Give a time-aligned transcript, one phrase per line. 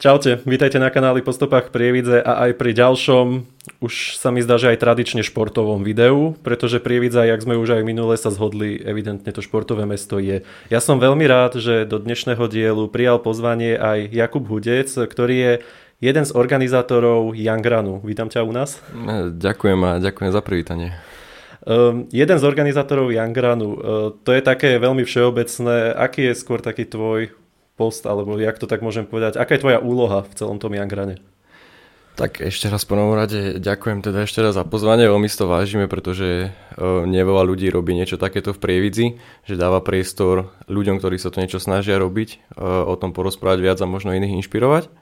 [0.00, 3.44] Čaute, vítajte na kanáli Po stopách Prievidze a aj pri ďalšom,
[3.84, 7.84] už sa mi zdá, že aj tradične športovom videu, pretože Prievidza, jak sme už aj
[7.84, 10.40] minule sa zhodli, evidentne to športové mesto je.
[10.72, 15.52] Ja som veľmi rád, že do dnešného dielu prijal pozvanie aj Jakub Hudec, ktorý je
[16.00, 18.00] jeden z organizátorov Youngrunu.
[18.00, 18.80] Vítam ťa u nás.
[19.36, 20.96] Ďakujem a ďakujem za privítanie.
[21.68, 23.76] Um, jeden z organizátorov Youngrunu, uh,
[24.24, 25.92] to je také veľmi všeobecné.
[25.92, 27.36] Aký je skôr taký tvoj
[27.80, 31.16] post, alebo jak to tak môžem povedať, aká je tvoja úloha v celom tom Jangrane?
[32.20, 35.48] Tak ešte raz po prvom rade ďakujem teda ešte raz za pozvanie, veľmi si to
[35.48, 39.16] vážime, pretože uh, neveľa ľudí robí niečo takéto v Prievidzi,
[39.48, 43.78] že dáva priestor ľuďom, ktorí sa to niečo snažia robiť, uh, o tom porozprávať viac
[43.80, 44.92] a možno iných inšpirovať.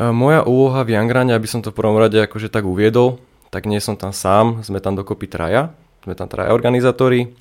[0.00, 3.20] Uh, moja úloha v Jangrane, aby som to v prvom rade akože tak uviedol,
[3.52, 5.76] tak nie som tam sám, sme tam dokopy traja,
[6.08, 7.36] sme tam traja organizátori,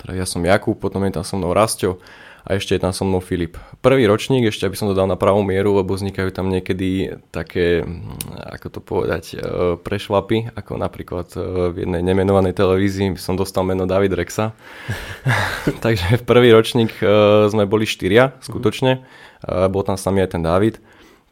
[0.00, 2.00] teda som Jakub, potom je tam so mnou Rastio,
[2.46, 3.58] a ešte je tam so mnou Filip.
[3.82, 7.82] Prvý ročník, ešte aby som to dal na pravú mieru, lebo vznikajú tam niekedy také,
[7.82, 9.36] mm, ako to povedať, e,
[9.82, 14.54] prešlapy, ako napríklad e, v jednej nemenovanej televízii som dostal meno David Rexa.
[15.84, 17.06] Takže v prvý ročník e,
[17.50, 19.02] sme boli štyria, skutočne.
[19.46, 20.78] Bol tam s nami aj ten David,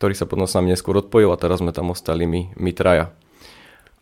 [0.03, 3.15] ktorý sa potom s nami neskôr odpojil a teraz sme tam ostali my, my traja.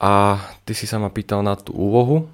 [0.03, 2.27] A ty si sa ma pýtal na tú úlohu.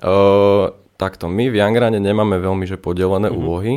[0.00, 3.40] Uh, takto, my v Jangrane nemáme veľmi že podelené mm-hmm.
[3.44, 3.74] úlohy,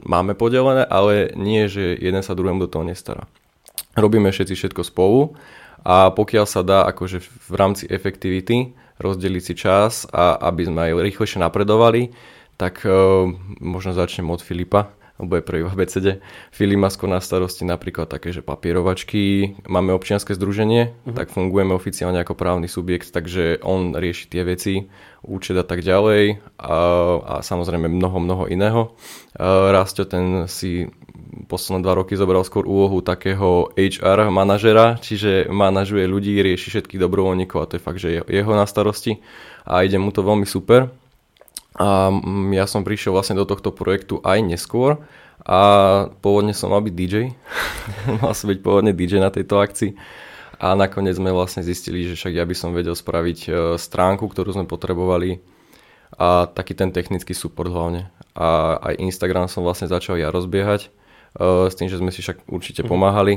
[0.00, 3.28] máme podelené, ale nie, že jeden sa druhému do toho nestará.
[3.98, 5.36] Robíme všetci všetko spolu
[5.84, 11.02] a pokiaľ sa dá akože v rámci efektivity rozdeliť si čas a aby sme aj
[11.02, 12.14] rýchlejšie napredovali,
[12.54, 13.26] tak uh,
[13.58, 16.08] možno začnem od Filipa alebo je prvý v ABCD.
[16.50, 21.14] Filip má skôr na starosti napríklad také, že papierovačky, máme občianske združenie, uh-huh.
[21.14, 24.90] tak fungujeme oficiálne ako právny subjekt, takže on rieši tie veci,
[25.24, 26.76] účet a tak ďalej a,
[27.16, 28.92] a samozrejme mnoho, mnoho iného.
[29.40, 30.90] Rastio ten si
[31.46, 37.58] posledné dva roky zobral skôr úlohu takého HR manažera, čiže manažuje ľudí, rieši všetkých dobrovoľníkov
[37.58, 39.18] a to je fakt, že jeho na starosti
[39.64, 40.92] a ide mu to veľmi super.
[41.74, 45.02] A mm, ja som prišiel vlastne do tohto projektu aj neskôr
[45.42, 45.60] a
[46.22, 47.34] pôvodne som mal byť DJ.
[48.22, 49.98] mal som byť pôvodne DJ na tejto akcii.
[50.62, 54.54] A nakoniec sme vlastne zistili, že však ja by som vedel spraviť e, stránku, ktorú
[54.54, 55.42] sme potrebovali
[56.14, 58.14] a taký ten technický support hlavne.
[58.38, 60.88] A aj Instagram som vlastne začal ja rozbiehať e,
[61.66, 62.88] s tým, že sme si však určite mhm.
[62.88, 63.34] pomáhali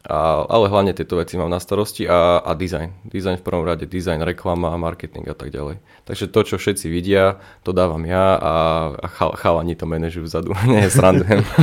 [0.00, 2.96] a, ale hlavne tieto veci mám na starosti a, a design.
[3.04, 5.76] Design v prvom rade, design, reklama, marketing a tak ďalej.
[6.08, 8.54] Takže to, čo všetci vidia, to dávam ja a,
[8.96, 10.56] a chal, chalani to manažujú vzadu.
[10.72, 11.44] Nie, srandujem.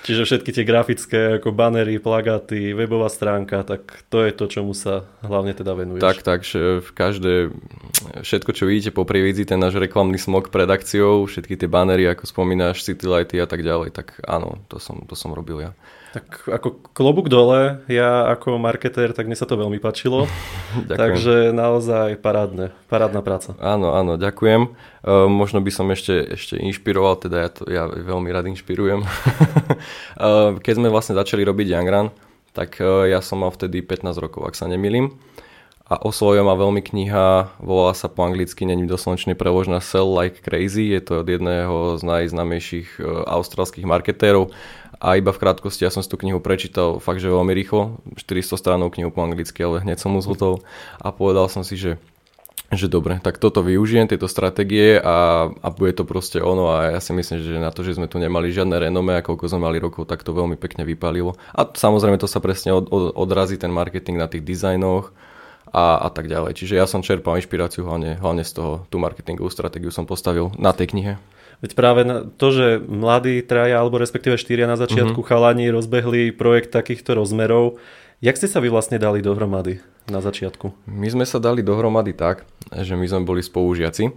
[0.00, 5.04] Čiže všetky tie grafické ako banery, plagáty, webová stránka, tak to je to, čomu sa
[5.20, 6.00] hlavne teda venuješ.
[6.00, 6.40] Tak, tak,
[6.80, 7.52] v každé,
[8.24, 12.24] všetko, čo vidíte po privídzi, ten náš reklamný smog pred akciou, všetky tie banery, ako
[12.24, 15.76] spomínaš, citylighty a tak ďalej, tak áno, to som, to som robil ja.
[16.10, 20.26] Tak ako klobúk dole, ja ako marketér, tak mne sa to veľmi páčilo.
[20.90, 23.54] Takže naozaj parádne, parádna práca.
[23.62, 24.74] Áno, áno, ďakujem.
[25.06, 29.06] Uh, možno by som ešte, ešte inšpiroval, teda ja, to, ja veľmi rád inšpirujem.
[29.06, 32.10] uh, keď sme vlastne začali robiť Young
[32.50, 35.14] tak uh, ja som mal vtedy 15 rokov, ak sa nemýlim.
[35.90, 40.94] A oslovila ma veľmi kniha, volá sa po anglicky, není doslovenčne preložená Sell Like Crazy,
[40.94, 44.54] je to od jedného z najznamejších australských marketérov
[45.00, 48.60] a iba v krátkosti ja som si tú knihu prečítal fakt, že veľmi rýchlo, 400
[48.60, 50.60] stránov knihu po anglicky, ale hneď som mu zhotol
[51.00, 51.96] a povedal som si, že
[52.70, 57.00] že dobre, tak toto využijem, tieto stratégie a, a bude to proste ono a ja
[57.02, 59.82] si myslím, že na to, že sme tu nemali žiadne renome a koľko sme mali
[59.82, 61.34] rokov, tak to veľmi pekne vypálilo.
[61.50, 65.10] A samozrejme to sa presne od, od, odrazí ten marketing na tých dizajnoch
[65.74, 66.54] a, a tak ďalej.
[66.54, 70.70] Čiže ja som čerpal inšpiráciu hlavne, hlavne z toho, tú marketingovú stratégiu som postavil na
[70.70, 71.18] tej knihe.
[71.60, 72.00] Veď práve
[72.40, 75.28] to, že mladí traja, alebo respektíve štyria na začiatku mm-hmm.
[75.28, 77.76] chalani rozbehli projekt takýchto rozmerov,
[78.24, 80.88] jak ste sa vy vlastne dali dohromady na začiatku?
[80.88, 84.08] My sme sa dali dohromady tak, že my sme boli spolužiaci.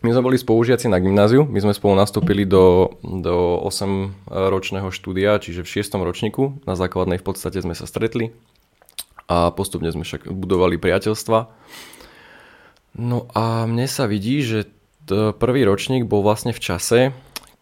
[0.00, 5.60] My sme boli spolužiaci na gymnáziu, my sme spolu nastúpili do, do 8-ročného štúdia, čiže
[5.60, 6.00] v 6.
[6.00, 8.32] ročníku, na základnej v podstate sme sa stretli
[9.28, 11.38] a postupne sme však budovali priateľstva.
[13.00, 14.68] No a mne sa vidí, že
[15.40, 17.00] prvý ročník bol vlastne v čase,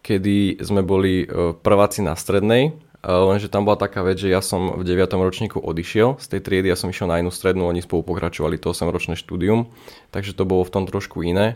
[0.03, 4.75] kedy sme boli e, prváci na strednej lenže tam bola taká vec, že ja som
[4.75, 5.07] v 9.
[5.07, 8.75] ročníku odišiel z tej triedy, ja som išiel na inú strednú, oni spolu pokračovali to
[8.75, 9.71] 8-ročné štúdium,
[10.11, 11.55] takže to bolo v tom trošku iné.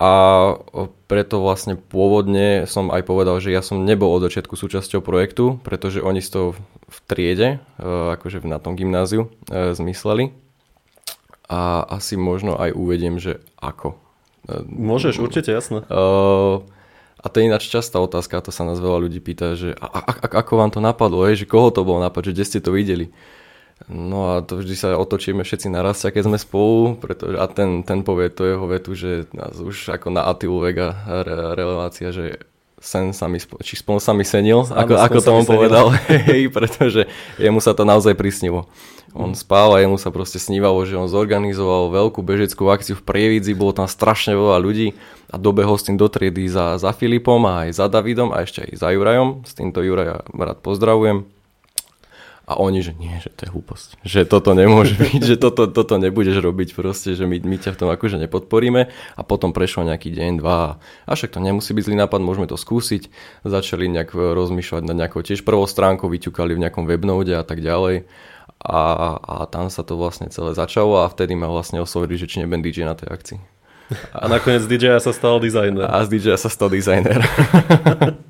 [0.00, 0.56] A
[1.12, 6.00] preto vlastne pôvodne som aj povedal, že ja som nebol od začiatku súčasťou projektu, pretože
[6.00, 6.56] oni toho
[6.88, 7.60] v triede,
[8.16, 10.32] akože na tom gymnáziu, zmysleli.
[11.50, 13.98] A asi možno aj uvediem, že ako.
[14.70, 15.82] Môžeš, určite, jasné.
[15.90, 16.62] Uh,
[17.20, 20.00] a to je ináč častá otázka, to sa nás veľa ľudí pýta, že a, a,
[20.00, 22.72] a, ako vám to napadlo, je, že koho to bolo napad, že kde ste to
[22.72, 23.12] videli.
[23.88, 28.04] No a to vždy sa otočíme všetci naraz, keď sme spolu, pretože, a ten, ten
[28.04, 30.92] povie to jeho vetu, že nás už ako na Atilu Vega
[31.24, 32.40] re, relácia, že
[32.80, 35.86] sen sa mi, či spon sa mi senil, Áno, ako, ako to on povedal,
[36.32, 37.04] hej, pretože
[37.36, 38.64] jemu sa to naozaj prisnilo.
[39.12, 43.58] On spal a jemu sa proste snívalo, že on zorganizoval veľkú bežeckú akciu v Prievidzi,
[43.58, 44.94] bolo tam strašne veľa ľudí
[45.28, 48.64] a dobehol s tým do triedy za, za Filipom a aj za Davidom a ešte
[48.64, 49.42] aj za Jurajom.
[49.42, 51.26] S týmto Juraja rád pozdravujem.
[52.50, 54.02] A oni, že nie, že to je hlúposť.
[54.02, 57.78] Že toto nemôže byť, že toto, toto nebudeš robiť proste, že my, my ťa v
[57.78, 58.90] tom akože nepodporíme.
[58.90, 60.82] A potom prešlo nejaký deň, dva.
[61.06, 63.06] A však to nemusí byť zlý nápad, môžeme to skúsiť.
[63.46, 68.10] Začali nejak rozmýšľať nad nejakou tiež prvou stránkou, vyťukali v nejakom webnode a tak ďalej.
[68.60, 68.82] A,
[69.22, 72.66] a tam sa to vlastne celé začalo a vtedy ma vlastne oslovili, že či nebudem
[72.66, 73.38] DJ na tej akcii.
[74.10, 75.86] A nakoniec DJ sa stal dizajner.
[75.86, 77.22] A z DJ sa stal dizajner.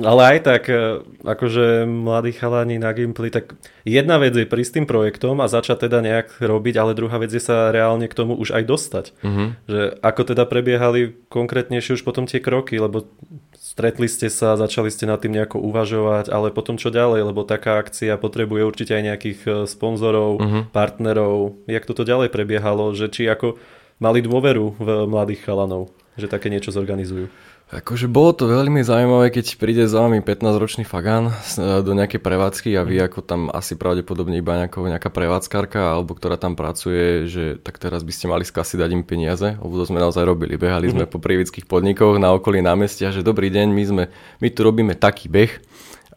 [0.00, 3.54] Ale aj tak, e, akože mladí chalani na Gimply, tak
[3.86, 7.38] jedna vec je prísť tým projektom a začať teda nejak robiť, ale druhá vec je
[7.38, 9.06] sa reálne k tomu už aj dostať.
[9.22, 9.54] Uh-huh.
[9.70, 13.06] Že ako teda prebiehali konkrétnejšie už potom tie kroky, lebo
[13.54, 17.78] stretli ste sa, začali ste nad tým nejako uvažovať, ale potom čo ďalej, lebo taká
[17.78, 20.62] akcia potrebuje určite aj nejakých e, sponzorov, uh-huh.
[20.74, 21.62] partnerov.
[21.70, 23.58] Jak toto ďalej prebiehalo, že či ako
[24.02, 27.30] mali dôveru v mladých chalanov, že také niečo zorganizujú?
[27.74, 32.70] Akože bolo to veľmi zaujímavé, keď príde za vami 15-ročný Fagan e, do nejakej prevádzky
[32.78, 37.58] a vy ako tam asi pravdepodobne iba nejaká, nejaká prevádzkarka alebo ktorá tam pracuje, že
[37.58, 40.54] tak teraz by ste mali skasi dať im peniaze, to sme naozaj robili.
[40.54, 44.04] Behali sme po prievických podnikoch na okolí námestia, že dobrý deň, my, sme,
[44.38, 45.58] my tu robíme taký beh,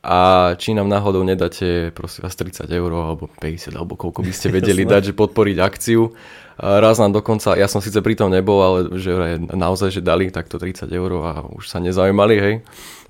[0.04, 4.52] a či nám náhodou nedáte prosím vás 30 eur alebo 50 alebo koľko by ste
[4.58, 6.14] vedeli dať, že podporiť akciu
[6.58, 10.58] Raz nám dokonca, ja som síce pri tom nebol, ale že naozaj, že dali takto
[10.58, 12.56] 30 eur a už sa nezaujímali, hej.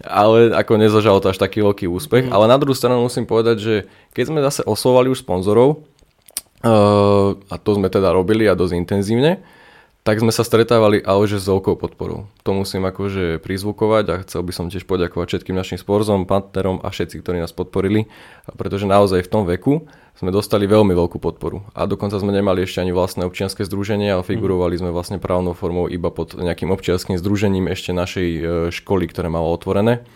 [0.03, 2.27] Ale ako nezažalo to až taký veľký úspech.
[2.27, 2.35] Mm.
[2.35, 3.75] Ale na druhú stranu musím povedať, že
[4.11, 5.87] keď sme zase oslovali už sponzorov,
[7.47, 9.39] a to sme teda robili a dosť intenzívne,
[10.07, 12.31] tak sme sa stretávali ale že s veľkou podporou.
[12.47, 16.87] To musím akože prizvukovať a chcel by som tiež poďakovať všetkým našim sporzom, partnerom a
[16.87, 18.07] všetci, ktorí nás podporili,
[18.55, 19.83] pretože naozaj v tom veku
[20.15, 21.67] sme dostali veľmi veľkú podporu.
[21.75, 25.91] A dokonca sme nemali ešte ani vlastné občianske združenie, ale figurovali sme vlastne právnou formou
[25.91, 30.07] iba pod nejakým občianským združením ešte našej e, školy, ktoré malo otvorené.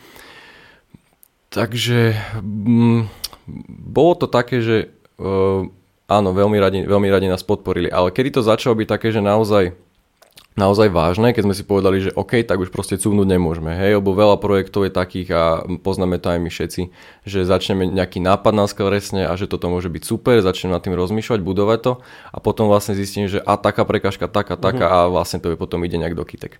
[1.51, 3.11] Takže m, mm,
[3.91, 4.77] bolo to také, že
[5.19, 5.67] uh,
[6.11, 7.87] áno, veľmi radi, veľmi radi nás podporili.
[7.87, 9.71] Ale kedy to začalo byť také, že naozaj
[10.59, 14.11] naozaj vážne, keď sme si povedali, že OK, tak už proste cúvnuť nemôžeme, hej, lebo
[14.11, 15.43] veľa projektov je takých a
[15.79, 16.81] poznáme to aj my všetci,
[17.23, 20.99] že začneme nejaký nápad na skleresne a že toto môže byť super, začneme nad tým
[20.99, 21.93] rozmýšľať, budovať to
[22.35, 25.07] a potom vlastne zistím, že a taká prekažka, taká, taká uh-huh.
[25.07, 26.59] a vlastne to je potom ide nejak do kytek.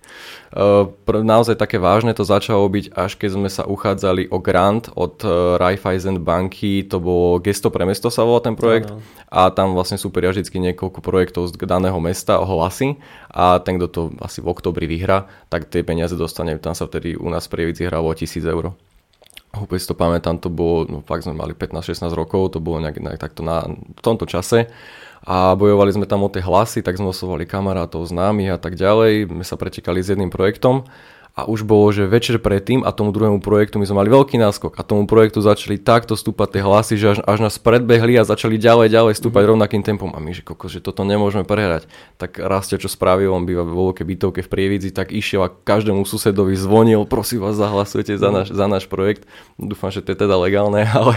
[0.56, 5.20] Uh, naozaj také vážne to začalo byť, až keď sme sa uchádzali o grant od
[5.28, 9.04] uh, Raiffeisen banky, to bolo Gesto pre mesto sa volá ten projekt uh-huh.
[9.28, 12.96] a tam vlastne super vždy niekoľko projektov z daného mesta ohlasí
[13.32, 16.54] a ten, kto to asi v oktobri vyhra, tak tie peniaze dostane.
[16.62, 18.78] Tam sa vtedy u nás v Prievidzi hralo 1000 eur.
[19.52, 23.04] Úplne si to pamätám, to bolo, no fakt sme mali 15-16 rokov, to bolo nejak,
[23.04, 23.68] nejak takto na,
[24.00, 24.72] tomto čase
[25.28, 29.28] a bojovali sme tam o tie hlasy, tak sme oslovali kamarátov, známych a tak ďalej,
[29.28, 30.88] my sa pretekali s jedným projektom
[31.32, 34.76] a už bolo, že večer predtým a tomu druhému projektu my sme mali veľký náskok
[34.76, 38.60] a tomu projektu začali takto stúpať tie hlasy, že až, až nás predbehli a začali
[38.60, 39.50] ďalej, ďalej stúpať mm.
[39.56, 41.88] rovnakým tempom a my, že koko, že toto nemôžeme prehrať.
[42.20, 46.04] Tak Rastia, čo spravil, on býva vo veľkej bytovke v Prievidzi, tak išiel a každému
[46.04, 48.36] susedovi zvonil, prosím vás, zahlasujte za, mm.
[48.36, 49.24] náš, za náš projekt.
[49.56, 51.16] Dúfam, že to je teda legálne, ale...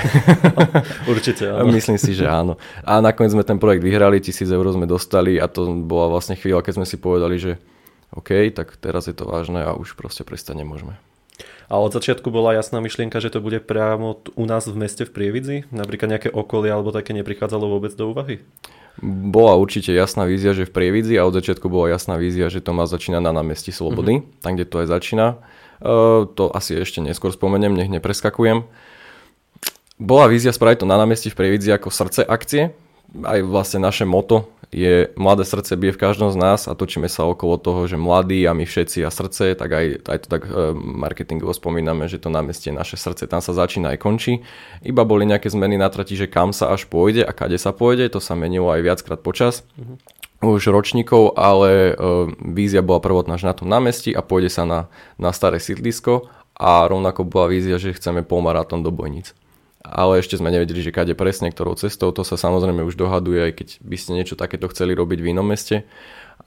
[1.11, 1.75] Určite áno.
[1.75, 2.55] Myslím si, že áno.
[2.87, 6.63] A nakoniec sme ten projekt vyhrali, tisíc eur sme dostali a to bola vlastne chvíľa,
[6.63, 7.59] keď sme si povedali, že
[8.15, 10.95] OK, tak teraz je to vážne a už proste prestať nemôžeme.
[11.67, 15.11] A od začiatku bola jasná myšlienka, že to bude priamo u nás v meste v
[15.11, 15.57] Prievidzi?
[15.75, 18.45] Napríklad nejaké okolie alebo také neprichádzalo vôbec do úvahy?
[19.03, 22.71] Bola určite jasná vízia, že v Prievidzi a od začiatku bola jasná vízia, že to
[22.71, 24.43] má začína na námestí Slobody, mm-hmm.
[24.45, 25.27] tam, kde to aj začína.
[25.83, 28.63] Uh, to asi ešte neskôr spomeniem, nech nepreskakujem.
[29.99, 32.77] Bola vízia spraviť to na námestí v Prievidzi ako srdce akcie,
[33.23, 37.23] aj vlastne naše moto je mladé srdce bije v každom z nás a točíme sa
[37.23, 40.75] okolo toho, že mladí a my všetci a srdce, tak aj, aj to tak e,
[40.75, 44.43] marketingovo spomíname, že to námestie naše srdce, tam sa začína aj končí.
[44.83, 48.11] Iba boli nejaké zmeny na trati, že kam sa až pôjde a kade sa pôjde,
[48.11, 49.63] to sa menilo aj viackrát počas.
[49.79, 52.13] Mm-hmm už ročníkov, ale e,
[52.53, 57.25] vízia bola prvotná na tom námestí a pôjde sa na, na staré sídlisko a rovnako
[57.25, 59.33] bola vízia, že chceme polmaratón do Bojnic
[59.85, 63.53] ale ešte sme nevedeli, že kade presne, ktorou cestou, to sa samozrejme už dohaduje, aj
[63.53, 65.85] keď by ste niečo takéto chceli robiť v inom meste,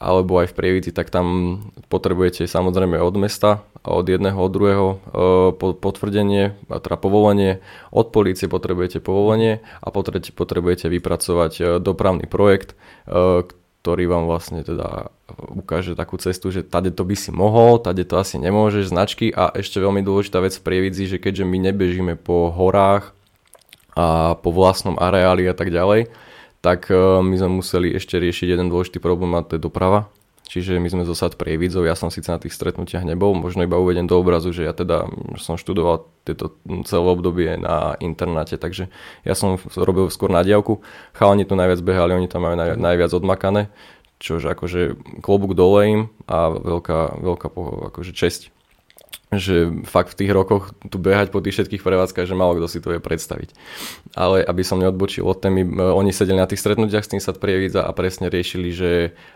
[0.01, 1.57] alebo aj v Prievidzi, tak tam
[1.89, 4.97] potrebujete samozrejme od mesta, od jedného, od druhého e,
[5.73, 12.77] potvrdenie, teda povolenie, od polície potrebujete povolenie a potrebujete, vypracovať e, dopravný projekt,
[13.07, 13.45] e,
[13.81, 18.19] ktorý vám vlastne teda ukáže takú cestu, že tade to by si mohol, tade to
[18.19, 19.31] asi nemôžeš, značky.
[19.31, 23.16] A ešte veľmi dôležitá vec v Prievidzi, že keďže my nebežíme po horách,
[23.97, 26.13] a po vlastnom areáli a tak ďalej,
[26.61, 30.05] tak e, my sme museli ešte riešiť jeden dôležitý problém a to je doprava.
[30.47, 34.07] Čiže my sme zosad prievidzov, ja som síce na tých stretnutiach nebol, možno iba uvedem
[34.07, 35.03] do obrazu, že ja teda
[35.35, 36.55] som študoval tieto
[36.87, 38.87] celé obdobie na internáte, takže
[39.27, 40.79] ja som robil skôr na diavku.
[41.11, 43.67] Chalani tu najviac behali, oni tam majú naj, najviac odmakané,
[44.23, 46.01] čože akože klobúk dole im
[46.31, 47.47] a veľká, veľká
[47.91, 48.55] akože česť
[49.27, 52.79] že fakt v tých rokoch tu behať po tých všetkých prevádzkach, že málo kto si
[52.79, 53.51] to vie predstaviť.
[54.15, 57.83] Ale aby som neodbočil od témy, oni sedeli na tých stretnutiach s tým sa prievidza
[57.83, 58.91] a presne riešili, že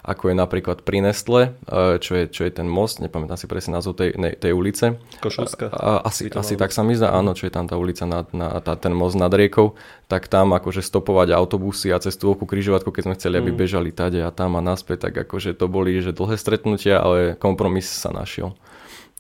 [0.08, 3.76] ako je napríklad pri Nestle, e, čo je, čo je ten most, nepamätám si presne
[3.76, 4.96] názov tej, tej ulice.
[5.20, 5.68] Košovská.
[6.08, 8.80] Asi, asi tak sa mi zdá, áno, čo je tam tá ulica, na, na, tá,
[8.80, 9.76] ten most nad riekou,
[10.08, 13.60] tak tam akože stopovať autobusy a cez veľkú križovatku, keď sme chceli, aby mm.
[13.60, 17.92] bežali tade a tam a naspäť, tak akože to boli že dlhé stretnutia, ale kompromis
[17.92, 18.56] sa našiel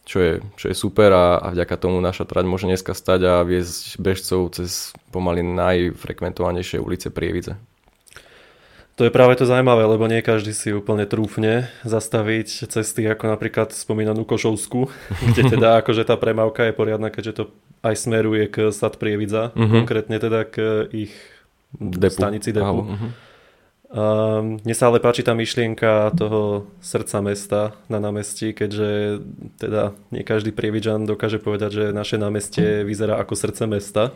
[0.06, 3.34] čo je, čo je super a, a vďaka tomu naša trať môže dneska stať a
[3.46, 7.58] viesť bežcov cez pomaly najfrekventovanejšie ulice Prievidze.
[9.00, 13.74] To je práve to zaujímavé, lebo nie každý si úplne trúfne zastaviť cesty ako napríklad
[13.74, 14.94] spomínanú Košovsku,
[15.34, 17.44] kde teda akože tá premávka je poriadna, keďže to
[17.82, 19.82] aj smeruje k Sad Prievidza, uh-huh.
[19.82, 21.14] konkrétne teda k ich
[21.74, 22.14] depu.
[22.14, 22.86] stanici depu.
[22.86, 23.10] Uh-huh.
[23.92, 29.20] Um, mne sa ale páči tá myšlienka toho srdca mesta na námestí, keďže
[29.60, 34.16] teda nie každý prievidžan dokáže povedať, že naše námestie vyzerá ako srdce mesta.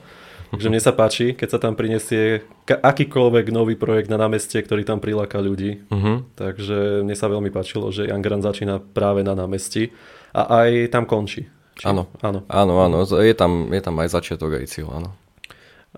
[0.55, 5.03] Takže mne sa páči, keď sa tam prinesie akýkoľvek nový projekt na námestie, ktorý tam
[5.03, 5.83] priláka ľudí.
[5.91, 6.23] Uh-huh.
[6.39, 9.91] Takže mne sa veľmi páčilo, že Young Grand začína práve na námestí
[10.31, 11.51] a aj tam končí.
[11.75, 11.83] Či...
[11.83, 13.03] Áno, áno, áno, áno.
[13.03, 15.09] Je, tam, je tam aj začiatok, aj cieľ, áno.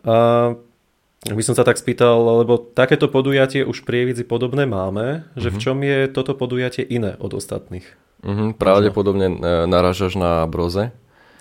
[0.01, 0.57] Uh,
[1.33, 5.63] by som sa tak spýtal, lebo takéto podujatie už Prievidzi podobné máme, že v mhm.
[5.63, 7.87] čom je toto podujatie iné od ostatných?
[8.17, 9.35] Uh-huh, pravdepodobne e,
[9.69, 10.89] naražaš na broze.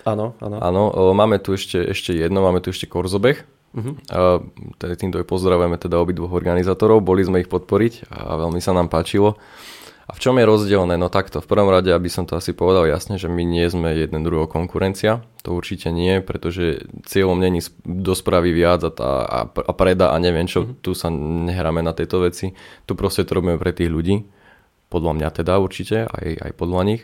[0.05, 0.57] Áno, áno.
[0.61, 0.83] Áno,
[1.17, 3.43] máme tu ešte, ešte jedno, máme tu ešte korzobeh.
[3.77, 3.97] Uh-huh.
[4.79, 9.37] Týmto aj pozdravujeme teda obidvoch organizátorov, boli sme ich podporiť a veľmi sa nám páčilo.
[10.07, 10.95] A v čom je rozdielne?
[10.95, 13.91] No takto, v prvom rade, aby som to asi povedal jasne, že my nie sme
[13.91, 15.27] jeden druhého konkurencia.
[15.43, 20.47] To určite nie, pretože cieľom není dospraví viac a, tá, a, a preda a neviem
[20.47, 20.79] čo, mm-hmm.
[20.79, 22.55] tu sa nehráme na tejto veci.
[22.87, 24.31] Tu proste to robíme pre tých ľudí.
[24.95, 27.03] Podľa mňa teda určite, aj, aj podľa nich.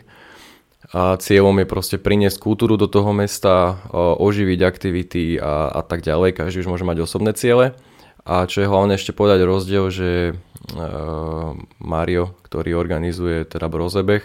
[0.95, 6.39] A cieľom je proste priniesť kultúru do toho mesta, oživiť aktivity a, a tak ďalej.
[6.39, 7.75] Každý už môže mať osobné ciele.
[8.23, 11.51] A čo je hlavne ešte povedať rozdiel, že uh,
[11.83, 14.23] Mario, ktorý organizuje teda Brozebeh,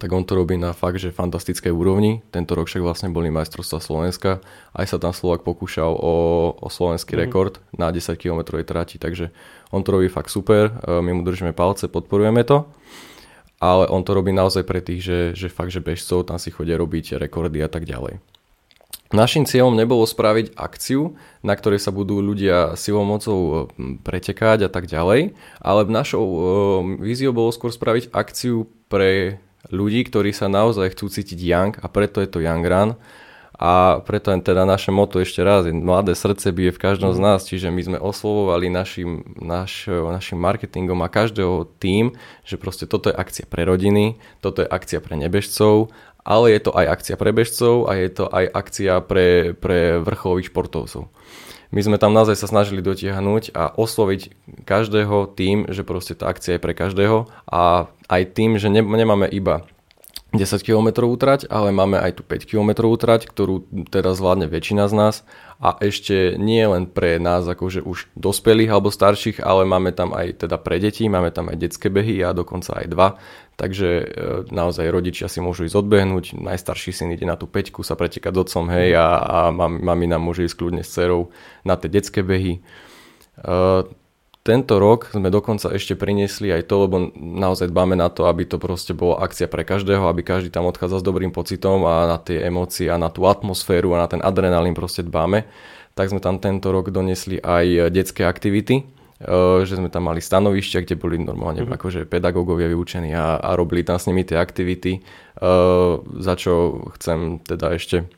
[0.00, 2.24] tak on to robí na fakt, že fantastickej úrovni.
[2.28, 4.42] Tento rok však vlastne boli majstrovstvá Slovenska.
[4.74, 6.14] Aj sa tam Slovak pokúšal o,
[6.56, 7.24] o slovenský mm-hmm.
[7.28, 9.30] rekord na 10 km trati, takže
[9.70, 10.72] on to robí fakt super.
[10.82, 12.68] Uh, my mu držíme palce, podporujeme to.
[13.62, 16.76] Ale on to robí naozaj pre tých, že, že fakt, že bežcov tam si chodia
[16.76, 18.33] robiť rekordy a tak ďalej.
[19.12, 23.56] Našim cieľom nebolo spraviť akciu, na ktorej sa budú ľudia silou mocou e,
[24.00, 26.38] pretekať a tak ďalej, ale našou e,
[27.04, 32.24] víziou bolo skôr spraviť akciu pre ľudí, ktorí sa naozaj chcú cítiť young a preto
[32.24, 32.96] je to Young Run
[33.54, 37.24] a preto teda naše moto ešte raz, mladé srdce bije v každom z mhm.
[37.24, 43.14] nás, čiže my sme oslovovali našim, naš, našim marketingom a každého tým, že proste toto
[43.14, 45.94] je akcia pre rodiny, toto je akcia pre nebežcov
[46.24, 50.48] ale je to aj akcia pre bežcov a je to aj akcia pre, pre vrcholových
[50.48, 51.12] športovcov.
[51.74, 56.56] My sme tam naozaj sa snažili dotiahnuť a osloviť každého tým, že proste tá akcia
[56.56, 59.66] je pre každého a aj tým, že ne, nemáme iba
[60.34, 64.94] 10 km útrať, ale máme aj tu 5 km útrať, ktorú teraz zvládne väčšina z
[64.94, 65.14] nás
[65.62, 70.44] a ešte nie len pre nás akože už dospelých alebo starších, ale máme tam aj
[70.44, 73.08] teda pre deti, máme tam aj detské behy a dokonca aj dva,
[73.54, 74.04] takže e,
[74.50, 78.40] naozaj rodičia si môžu ísť odbehnúť, najstarší syn ide na tú peťku sa pretekať s
[78.44, 81.30] otcom, hej, a, a mam, mamina môže ísť kľudne s cerou
[81.62, 82.58] na tie detské behy.
[82.58, 82.60] E,
[84.44, 88.60] tento rok sme dokonca ešte priniesli aj to, lebo naozaj dbáme na to, aby to
[88.60, 92.44] proste bola akcia pre každého, aby každý tam odchádzal s dobrým pocitom a na tie
[92.44, 95.48] emócie a na tú atmosféru a na ten adrenalín proste dbáme.
[95.96, 100.84] Tak sme tam tento rok donesli aj detské aktivity, e, že sme tam mali stanovišťa,
[100.84, 101.80] kde boli normálne mm-hmm.
[101.80, 105.50] akože pedagógovia vyučení a, a robili tam s nimi tie aktivity, e,
[106.20, 108.12] za čo chcem teda ešte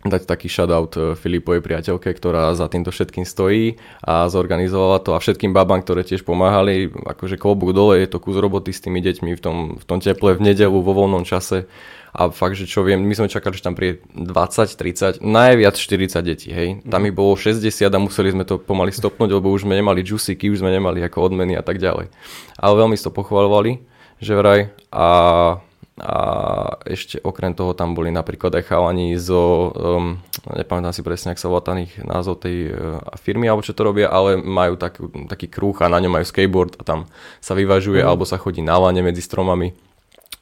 [0.00, 5.20] dať taký shoutout eh, Filipovej priateľke, ktorá za týmto všetkým stojí a zorganizovala to a
[5.20, 9.36] všetkým babám, ktoré tiež pomáhali, akože klobúk dole, je to kus roboty s tými deťmi
[9.36, 11.68] v tom, v tom teple v nedelu vo voľnom čase
[12.10, 16.26] a fakt, že čo viem, my sme čakali, že tam príde 20, 30, najviac 40
[16.26, 16.82] detí, hej.
[16.82, 20.50] Tam ich bolo 60 a museli sme to pomaly stopnúť, lebo už sme nemali juicyky,
[20.50, 22.10] už sme nemali ako odmeny a tak ďalej.
[22.58, 23.86] Ale veľmi to pochvalovali,
[24.18, 25.06] že vraj a
[26.00, 26.18] a
[26.88, 30.16] ešte okrem toho tam boli napríklad aj chalani zo, um,
[30.48, 34.08] nepamätám si presne, ak sa volá ten názov tej uh, firmy, alebo čo to robia,
[34.08, 34.96] ale majú tak,
[35.28, 37.04] taký kruh a na ňom majú skateboard a tam
[37.44, 38.08] sa vyvažuje, mm.
[38.08, 39.76] alebo sa chodí na lane medzi stromami.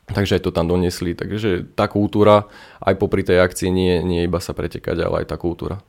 [0.09, 1.13] Takže aj to tam doniesli.
[1.13, 2.49] Takže tá kultúra
[2.81, 5.85] aj popri tej akcii nie, nie iba sa pretekať, ale aj tá kultúra.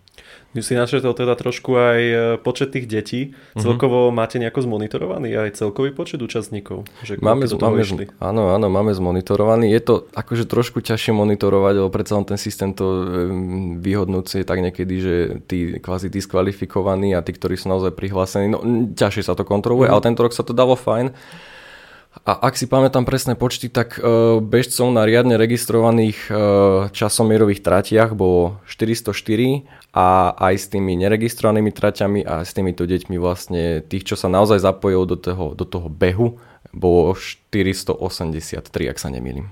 [0.57, 3.21] Si načetol teda trošku aj e, počet tých detí.
[3.29, 3.61] Mm-hmm.
[3.61, 6.89] Celkovo máte nejako zmonitorovaný aj celkový počet účastníkov?
[7.05, 7.85] Že máme, máme,
[8.17, 9.69] áno, áno, máme zmonitorovaný.
[9.69, 13.03] Je to akože trošku ťažšie monitorovať, lebo predsa len ten systém to e,
[13.77, 15.15] vyhodnúci tak niekedy, že
[15.45, 18.65] tí kvázi diskvalifikovaní a tí, ktorí sú naozaj prihlásení, no
[18.97, 20.01] ťažšie sa to kontroluje, mm-hmm.
[20.01, 21.13] ale tento rok sa to dalo fajn.
[22.25, 26.35] A ak si pamätám presné počty, tak uh, bežcov na riadne registrovaných uh,
[26.89, 33.81] časomierových tratiach bolo 404 a aj s tými neregistrovanými traťami a s týmito deťmi vlastne
[33.81, 36.37] tých, čo sa naozaj zapojil do toho, do toho behu,
[36.69, 37.97] bolo 483,
[38.85, 39.49] ak sa nemýlim.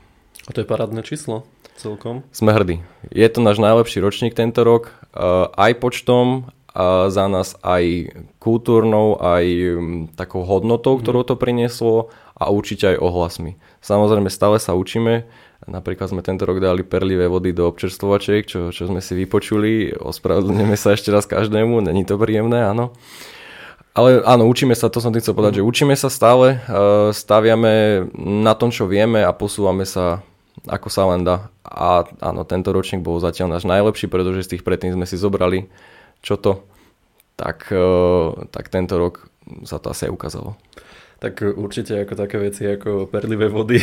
[0.48, 1.44] A to je parádne číslo
[1.78, 2.26] celkom?
[2.34, 2.82] Sme hrdí.
[3.14, 9.18] Je to náš najlepší ročník tento rok, uh, aj počtom, a za nás aj kultúrnou,
[9.18, 13.58] aj um, takou hodnotou, ktorú to prinieslo a určite aj ohlasmi.
[13.82, 15.26] Samozrejme stále sa učíme,
[15.68, 20.78] napríklad sme tento rok dali perlivé vody do občerstvovačiek, čo, čo sme si vypočuli, ospravedlňujeme
[20.80, 22.96] sa ešte raz každému, není to príjemné, áno.
[23.98, 28.06] Ale áno, učíme sa, to som tým chcel povedať, že učíme sa stále, e, staviame
[28.18, 30.22] na tom, čo vieme a posúvame sa
[30.66, 31.54] ako sa len dá.
[31.62, 35.70] A áno, tento ročník bol zatiaľ náš najlepší, pretože z tých predtým sme si zobrali
[36.26, 36.66] čo to,
[37.38, 37.88] tak, e,
[38.50, 39.30] tak tento rok
[39.64, 40.58] sa to asi aj ukázalo.
[41.18, 43.82] Tak určite ako také veci ako perlivé vody,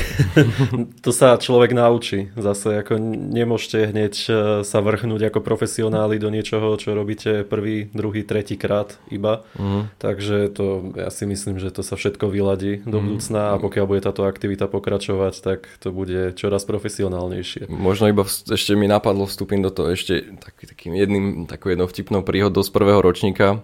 [1.04, 2.30] to sa človek naučí.
[2.38, 2.94] Zase ako
[3.34, 9.02] nemôžete hneď e, sa vrhnúť ako profesionáli do niečoho, čo robíte prvý, druhý, tretí krát
[9.10, 9.42] iba.
[9.58, 9.90] Mm.
[9.98, 13.04] Takže to, ja si myslím, že to sa všetko vyladí do mhm.
[13.04, 17.66] budúcna a pokiaľ bude táto aktivita pokračovať, tak to bude čoraz profesionálnejšie.
[17.66, 22.22] Možno iba ešte mi napadlo vstúpiť do toho ešte taký, takým jedným, takou jednou vtipnou
[22.22, 23.62] príhodou z prvého ročníka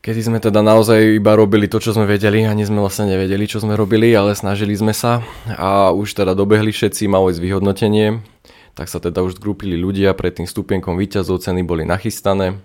[0.00, 3.60] kedy sme teda naozaj iba robili to, čo sme vedeli, ani sme vlastne nevedeli, čo
[3.60, 5.20] sme robili, ale snažili sme sa.
[5.60, 8.24] A už teda dobehli všetci, malo ísť vyhodnotenie,
[8.72, 12.56] tak sa teda už zgrupili ľudia, pred tým stupienkom výťazov ceny boli nachystané.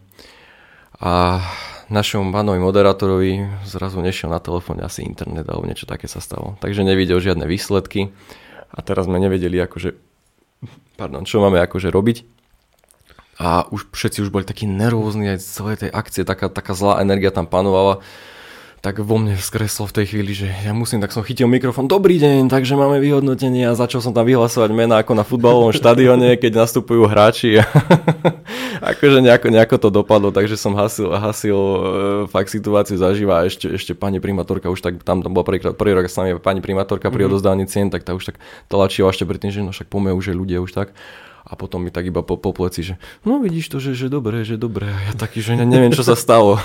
[0.95, 1.43] A
[1.91, 3.31] našom pánovi moderátorovi
[3.67, 6.55] zrazu nešiel na telefóne asi internet alebo niečo také sa stalo.
[6.63, 8.15] Takže nevidel žiadne výsledky.
[8.71, 9.95] A teraz sme nevedeli akože,
[10.95, 12.34] pardon, čo máme akože robiť
[13.35, 17.03] a už všetci už boli takí nervózni aj z celej tej akcie, taká, taká zlá
[17.03, 17.99] energia tam panovala.
[18.79, 22.21] Tak vo mne skreslo v tej chvíli, že ja musím, tak som chytil mikrofón, dobrý
[22.21, 26.63] deň, takže máme vyhodnotenie a začal som tam vyhlasovať mená ako na futbalovom štadióne, keď
[26.63, 27.65] nastupujú hráči.
[28.93, 31.79] Akože nejako, nejako to dopadlo, takže som hasil, hasil e,
[32.29, 35.91] fakt situáciu zažíva a ešte, ešte pani primátorka už tak, tam, tam bola prvý, prvý
[35.97, 37.31] rok s nami pani primátorka pri mm-hmm.
[37.33, 38.37] odozdávaní cien, tak tá už tak
[38.69, 40.93] tlačila ešte predtým, že no však poďme už, ľudia už tak
[41.45, 44.41] a potom mi tak iba po, po pleci, že no vidíš to, že, že dobre,
[44.41, 44.89] že dobre.
[44.89, 46.57] A ja taký, že neviem, čo sa stalo.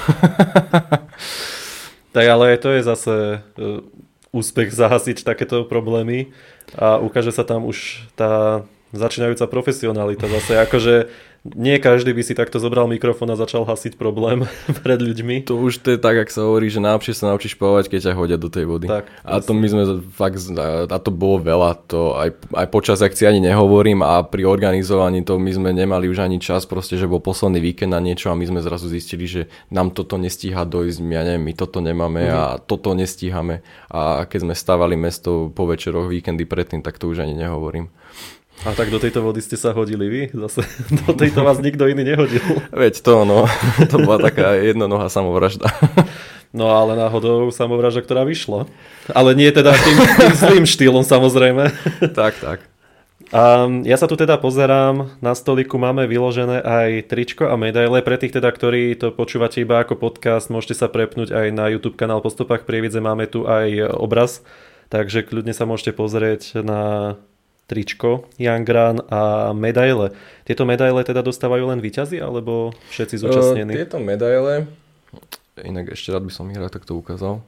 [2.16, 3.14] tak ale to je zase
[3.44, 3.84] uh,
[4.32, 6.32] úspech zahasiť takéto problémy
[6.74, 10.94] a ukáže sa tam už tá začínajúca profesionalita zase, akože
[11.40, 14.44] nie každý by si takto zobral mikrofón a začal hasiť problém
[14.84, 15.48] pred ľuďmi.
[15.48, 18.18] To už to je tak, ak sa hovorí, že najlepšie sa naučíš plovať, keď ťa
[18.18, 18.86] hodia do tej vody.
[18.92, 23.24] Tak, a to my sme fakt, a to bolo veľa, to aj, aj počas akcie
[23.24, 27.24] ani nehovorím a pri organizovaní to my sme nemali už ani čas, proste, že bol
[27.24, 31.24] posledný víkend na niečo a my sme zrazu zistili, že nám toto nestíha dojsť, ja
[31.24, 32.36] neviem, my toto nemáme mm-hmm.
[32.36, 37.24] a toto nestíhame a keď sme stavali mesto po večeroch, víkendy predtým, tak to už
[37.24, 37.88] ani nehovorím.
[38.60, 40.22] A tak do tejto vody ste sa hodili vy?
[40.36, 40.68] Zase
[41.08, 42.44] do tejto vás nikto iný nehodil.
[42.76, 43.48] Veď to, no.
[43.90, 45.72] To bola taká jednonohá samovražda.
[46.52, 48.68] No ale náhodou samovražda, ktorá vyšla.
[49.16, 51.72] Ale nie teda tým, tým zlým štýlom samozrejme.
[52.12, 52.58] Tak, tak.
[53.30, 58.02] A ja sa tu teda pozerám, na stoliku máme vyložené aj tričko a medaile.
[58.02, 61.94] Pre tých teda, ktorí to počúvate iba ako podcast, môžete sa prepnúť aj na YouTube
[61.94, 64.42] kanál Po stopách Prievidze, máme tu aj obraz,
[64.90, 67.14] takže kľudne sa môžete pozrieť na
[67.70, 68.66] tričko, Young
[69.06, 70.10] a medaile.
[70.42, 73.70] Tieto medaile teda dostávajú len výťazy, alebo všetci zúčastnení?
[73.70, 74.66] Uh, tieto medaile,
[75.62, 77.38] inak ešte rád by som ich rád takto ukázal,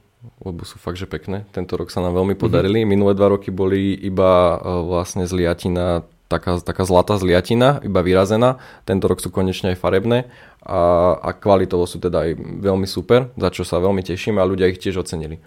[0.46, 1.42] lebo sú fakt, že pekné.
[1.50, 2.86] Tento rok sa nám veľmi podarili.
[2.86, 2.92] Mm-hmm.
[2.94, 8.62] Minulé dva roky boli iba uh, vlastne zliatina, taká, taká zlatá zliatina, iba vyrazená.
[8.86, 10.30] Tento rok sú konečne aj farebné
[10.62, 14.70] a, a kvalitovo sú teda aj veľmi super, za čo sa veľmi tešíme a ľudia
[14.70, 15.42] ich tiež ocenili.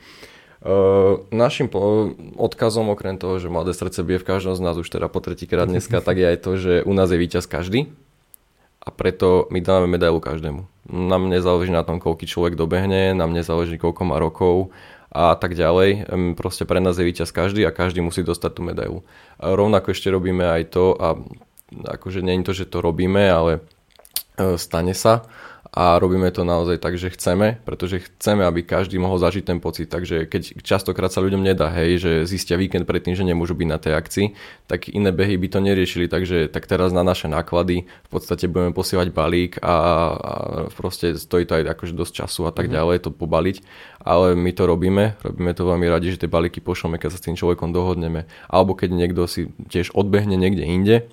[0.65, 1.69] Uh, našim
[2.41, 5.69] odkazom, okrem toho, že mladé srdce bije v každom z nás už teda po tretíkrát
[5.69, 7.93] dneska, tak je aj to, že u nás je víťaz každý
[8.85, 10.65] a preto my dáme medailu každému.
[10.89, 14.69] Nám nezáleží na tom, koľký človek dobehne, nám nezáleží, koľko má rokov
[15.09, 16.05] a tak ďalej.
[16.37, 19.01] Proste pre nás je víťaz každý a každý musí dostať tú medailu.
[19.41, 21.17] Rovnako ešte robíme aj to, a
[21.97, 23.57] akože nie je to, že to robíme, ale
[24.37, 25.25] e, stane sa,
[25.75, 29.91] a robíme to naozaj tak, že chceme, pretože chceme, aby každý mohol zažiť ten pocit.
[29.91, 33.75] Takže keď častokrát sa ľuďom nedá, hej, že zistia víkend predtým, že nemôžu byť na
[33.75, 34.27] tej akcii,
[34.71, 38.71] tak iné behy by to neriešili, takže tak teraz na naše náklady v podstate budeme
[38.71, 39.75] posielať balík a, a
[40.71, 42.77] proste stojí to aj akože dosť času a tak mm-hmm.
[42.79, 43.57] ďalej to pobaliť,
[43.99, 47.25] ale my to robíme, robíme to veľmi radi, že tie balíky pošleme, keď sa s
[47.27, 51.11] tým človekom dohodneme, alebo keď niekto si tiež odbehne niekde inde,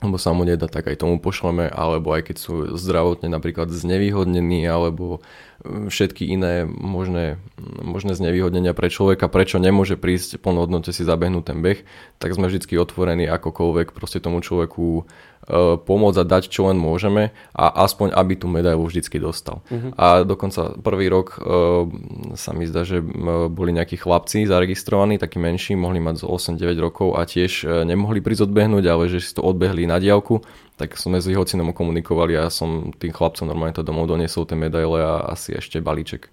[0.00, 4.64] lebo sa mu nedá, tak aj tomu pošleme, alebo aj keď sú zdravotne napríklad znevýhodnení,
[4.64, 5.20] alebo
[5.64, 7.36] všetky iné možné,
[7.84, 11.80] možné znevýhodnenia pre človeka, prečo nemôže prísť plnohodnote si zabehnúť ten beh,
[12.16, 15.04] tak sme vždy otvorení akokoľvek proste tomu človeku
[15.50, 19.64] E, pomôcť a dať čo len môžeme a aspoň aby tú medailu vždycky dostal.
[19.72, 19.90] Uh-huh.
[19.96, 21.88] A dokonca prvý rok uh,
[22.36, 23.02] sa mi zdá, že
[23.48, 28.52] boli nejakí chlapci zaregistrovaní, takí menší, mohli mať z 8-9 rokov a tiež nemohli prísť
[28.52, 30.44] odbehnúť, ale že si to odbehli na diálku,
[30.80, 34.56] tak sme s hocinom komunikovali a ja som tým chlapcom normálne to domov doniesol tie
[34.56, 36.32] medaile a asi ešte balíček.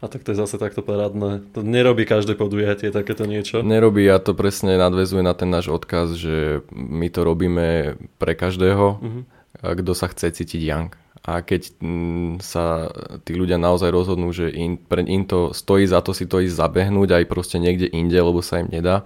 [0.00, 1.44] A tak to je zase takto parádne.
[1.52, 3.60] To nerobí každé podujatie takéto niečo.
[3.60, 8.86] Nerobí a to presne nadvezuje na ten náš odkaz, že my to robíme pre každého,
[8.96, 9.22] uh-huh.
[9.60, 10.90] kto sa chce cítiť young.
[11.20, 12.88] A keď mm, sa
[13.28, 16.56] tí ľudia naozaj rozhodnú, že im, pre im to stojí za to si to ísť
[16.56, 19.04] zabehnúť aj proste niekde inde, lebo sa im nedá,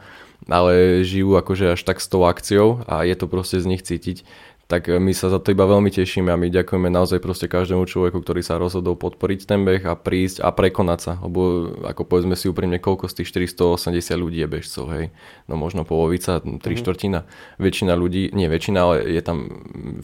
[0.49, 4.25] ale žijú akože až tak s tou akciou a je to proste z nich cítiť,
[4.67, 8.21] tak my sa za to iba veľmi tešíme a my ďakujeme naozaj proste každému človeku,
[8.21, 12.49] ktorý sa rozhodol podporiť ten beh a prísť a prekonať sa, lebo ako povedzme si
[12.49, 15.13] úprimne, koľko z tých 480 ľudí je bežcov, hej,
[15.49, 16.81] no možno polovica, tri mm-hmm.
[16.81, 17.21] štvrtina,
[17.59, 19.39] väčšina ľudí, nie väčšina, ale je tam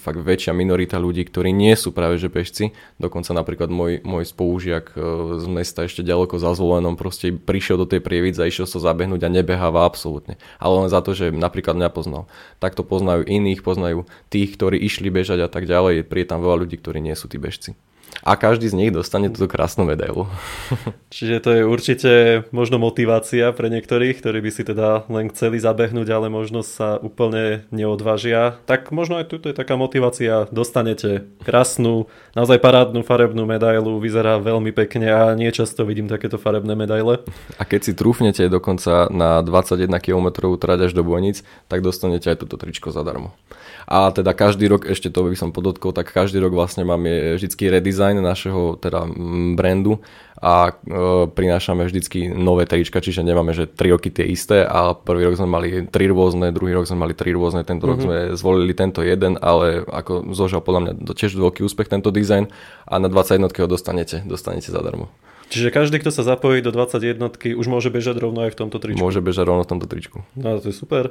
[0.01, 4.93] fakt väčšia minorita ľudí, ktorí nie sú práve že bežci, dokonca napríklad môj, môj spolužiak
[4.93, 4.99] e,
[5.41, 9.25] z mesta ešte ďaleko za zvolenom proste prišiel do tej prievidze a išiel sa zabehnúť
[9.25, 12.27] a nebeháva absolútne, ale len za to, že napríklad mňa poznal.
[12.59, 16.77] Takto poznajú iných, poznajú tých, ktorí išli bežať a tak ďalej, je tam veľa ľudí,
[16.79, 17.75] ktorí nie sú tí bežci.
[18.21, 20.29] A každý z nich dostane túto krásnu medailu.
[21.15, 22.13] Čiže to je určite
[22.53, 27.65] možno motivácia pre niektorých, ktorí by si teda len chceli zabehnúť, ale možno sa úplne
[27.73, 28.61] neodvážia.
[28.69, 30.53] Tak možno aj tu je taká motivácia.
[30.53, 36.77] Dostanete krásnu, naozaj parádnu farebnú medailu, vyzerá veľmi pekne a nie často vidím takéto farebné
[36.77, 37.25] medaile.
[37.57, 41.41] A keď si trúfnete dokonca na 21 km trať až do Bojnic,
[41.73, 43.33] tak dostanete aj toto tričko zadarmo.
[43.89, 47.67] A teda každý rok, ešte to by som podotkol, tak každý rok vlastne máme vždycky
[47.67, 49.05] redesign našeho teda
[49.53, 50.01] brandu
[50.41, 55.29] a e, prinášame vždycky nové trička, čiže nemáme, že tri roky tie isté a prvý
[55.29, 57.93] rok sme mali tri rôzne, druhý rok sme mali tri rôzne, tento mm-hmm.
[57.93, 58.05] rok mhm.
[58.09, 62.49] sme zvolili tento jeden, ale ako zožal podľa mňa tiež veľký úspech tento dizajn
[62.89, 65.13] a na 21 ho dostanete, dostanete zadarmo.
[65.51, 67.19] Čiže každý, kto sa zapojí do 21
[67.59, 69.03] už môže bežať rovno aj v tomto tričku.
[69.03, 70.23] Môže bežať rovno v tomto tričku.
[70.39, 71.11] No to je super.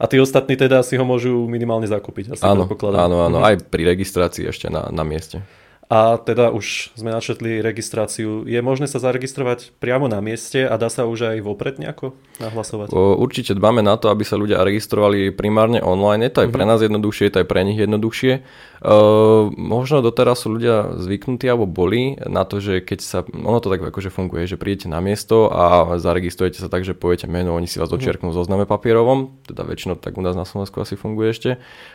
[0.00, 2.36] A tí ostatní teda si ho môžu minimálne zakúpiť.
[2.36, 3.44] Asi áno, áno, áno, mhm.
[3.44, 5.44] aj pri registrácii ešte na, na mieste.
[5.90, 8.46] A teda už sme načetli registráciu.
[8.46, 12.94] Je možné sa zaregistrovať priamo na mieste a dá sa už aj vopred nejako nahlasovať?
[12.94, 16.30] Určite dbáme na to, aby sa ľudia registrovali primárne online.
[16.30, 16.70] Je to aj pre mhm.
[16.70, 18.32] nás jednoduchšie, je to aj pre nich jednoduchšie.
[18.80, 23.68] Uh, možno doteraz sú ľudia zvyknutí alebo boli na to, že keď sa, ono to
[23.68, 27.68] tak akože funguje, že prídete na miesto a zaregistrujete sa tak, že poviete meno, oni
[27.68, 28.00] si vás mhm.
[28.00, 31.50] očiarknú v zozname papierovom, teda väčšinou tak u nás na Slovensku asi funguje ešte.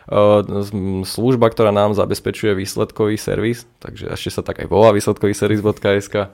[0.06, 0.46] Uh,
[1.10, 6.30] služba, ktorá nám zabezpečuje výsledkový servis, takže ešte sa tak aj volá výsledkový servis.sk,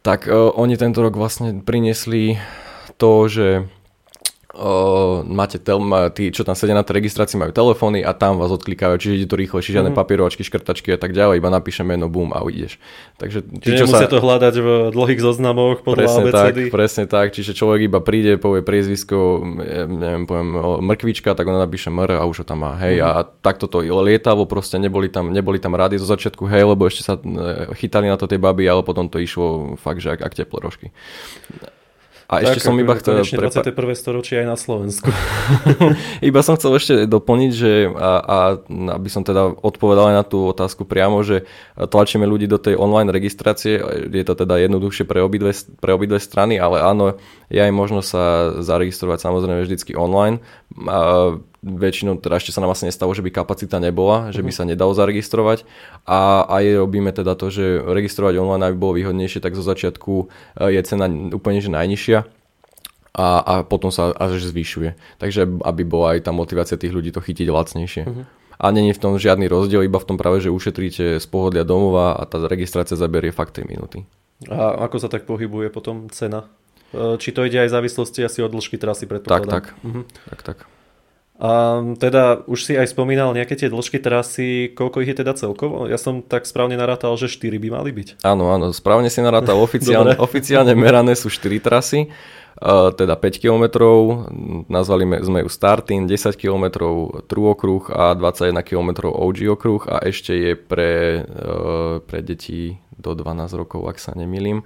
[0.00, 2.40] tak uh, oni tento rok vlastne priniesli
[2.96, 3.68] to, že
[4.56, 8.40] o, máte tel, má, tí, čo tam sedia na tej registrácii, majú telefóny a tam
[8.40, 10.00] vás odklikajú, čiže ide to rýchlejšie, žiadne mm-hmm.
[10.00, 12.80] papierovačky, škrtačky a tak ďalej, iba napíšem meno, bum a ideš.
[13.20, 14.08] Takže tí, čo sa...
[14.08, 18.64] to hľadať v dlhých zoznamoch podľa presne tak, presne tak, čiže človek iba príde, povie
[18.64, 19.44] priezvisko,
[19.86, 23.20] neviem, poviem, mrkvička, tak ona napíše mr a už ho tam má, hej, mm-hmm.
[23.20, 27.02] a takto to lietavo, proste neboli tam, neboli tam rady zo začiatku, hej, lebo ešte
[27.04, 30.32] sa e, chytali na to tie baby, ale potom to išlo fakt, že ak, ak
[30.32, 30.88] teplé rožky.
[32.26, 33.22] A tak, ešte som iba chcel...
[33.22, 33.62] Prepa...
[33.62, 33.94] 21.
[33.94, 35.06] storočie aj na Slovensku.
[36.28, 38.38] iba som chcel ešte doplniť, že a, a
[38.98, 41.46] aby som teda odpovedal aj na tú otázku priamo, že
[41.78, 43.78] tlačíme ľudí do tej online registrácie,
[44.10, 47.14] je to teda jednoduchšie pre obidve, pre obidve strany, ale áno,
[47.46, 50.42] je aj možno sa zaregistrovať samozrejme vždycky online.
[50.90, 54.56] A väčšinou, teda ešte sa nám asi nestalo, že by kapacita nebola, že by mhm.
[54.56, 55.66] sa nedalo zaregistrovať
[56.06, 60.30] a aj robíme teda to, že registrovať online, aby bolo výhodnejšie, tak zo začiatku
[60.62, 62.18] eh, je cena úplne že najnižšia
[63.16, 64.94] a, a potom sa až zvyšuje.
[65.16, 68.04] Takže aby bola aj tá motivácia tých ľudí to chytiť lacnejšie.
[68.04, 68.28] Uh-huh.
[68.60, 72.16] A není v tom žiadny rozdiel, iba v tom práve, že ušetríte z pohodlia domova
[72.16, 74.04] a tá registrácia zaberie fakt 3 minúty.
[74.48, 76.44] A ako sa tak pohybuje potom cena?
[76.92, 79.48] Eh, či to ide aj v závislosti asi od dĺžky trasy predpokladám?
[79.48, 79.80] Tak, tak.
[79.80, 80.04] Uh-huh.
[80.28, 80.58] tak, tak.
[81.36, 85.84] A teda už si aj spomínal nejaké tie dĺžky trasy, koľko ich je teda celkovo?
[85.84, 88.24] Ja som tak správne narátal, že 4 by mali byť.
[88.24, 89.60] Áno, áno, správne si narátal.
[89.66, 92.08] Oficiálne, oficiálne merané sú 4 trasy,
[92.64, 93.64] uh, teda 5 km,
[94.72, 96.64] nazvali sme ju Startin, 10 km
[97.28, 103.12] True okruh a 21 km OG okruh a ešte je pre, uh, pre deti do
[103.12, 104.64] 12 rokov, ak sa nemýlim,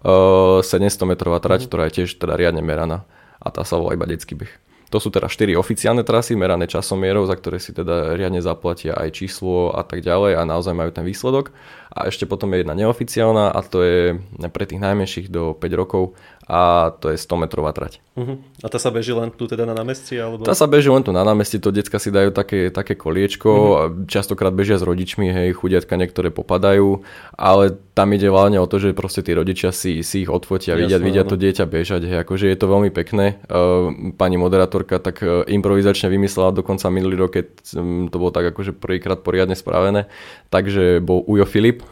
[0.00, 1.68] uh, 700 metrová trať, mm.
[1.68, 3.04] ktorá je tiež teda riadne meraná
[3.36, 4.65] a tá sa volá iba detský beh.
[4.96, 9.12] To sú teda 4 oficiálne trasy, merané časomierou, za ktoré si teda riadne zaplatia aj
[9.12, 11.52] číslo a tak ďalej a naozaj majú ten výsledok.
[11.92, 14.16] A ešte potom je jedna neoficiálna a to je
[14.48, 17.98] pre tých najmenších do 5 rokov a to je 100 metrová trať.
[18.14, 18.38] Uh-huh.
[18.62, 20.14] A tá sa beží len tu teda na námestí?
[20.14, 20.46] Alebo...
[20.46, 24.06] Tá sa beží len tu na námestí, to decka si dajú také, také koliečko, uh-huh.
[24.06, 27.02] častokrát bežia s rodičmi, hej, chudiatka niektoré popadajú,
[27.34, 30.86] ale tam ide hlavne o to, že proste tí rodičia si, si ich odfotia, Jasne,
[30.86, 33.42] vidia, vidia to dieťa bežať, hej, akože je to veľmi pekné.
[33.50, 38.54] Uh, pani moderátorka tak uh, improvizačne vymyslela dokonca minulý rok, keď um, to bolo tak
[38.54, 40.06] akože prvýkrát poriadne spravené,
[40.54, 41.82] takže bol Ujo Filip,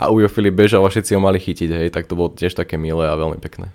[0.00, 2.80] a Ujo Filip bežal a všetci ho mali chytiť, hej, tak to bolo tiež také
[2.80, 3.68] milé a veľmi pekné.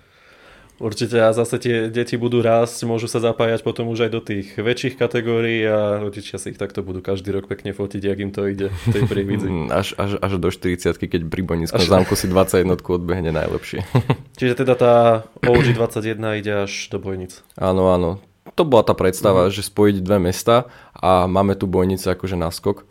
[0.82, 4.58] Určite a zase tie deti budú rásť, môžu sa zapájať potom už aj do tých
[4.58, 8.50] väčších kategórií a rodičia si ich takto budú každý rok pekne fotiť, jak im to
[8.50, 9.46] ide v tej prívidzi.
[9.74, 11.90] Až, až, až do 40 keď pri Bonickom až...
[11.90, 13.86] zámku si 21 odbehne najlepšie.
[14.38, 14.94] Čiže teda tá
[15.46, 17.42] OG 21 ide až do Bojnic.
[17.58, 18.22] Áno, áno.
[18.54, 19.52] To bola tá predstava, mm.
[19.54, 22.86] že spojiť dve mesta a máme tu Bojnice akože naskok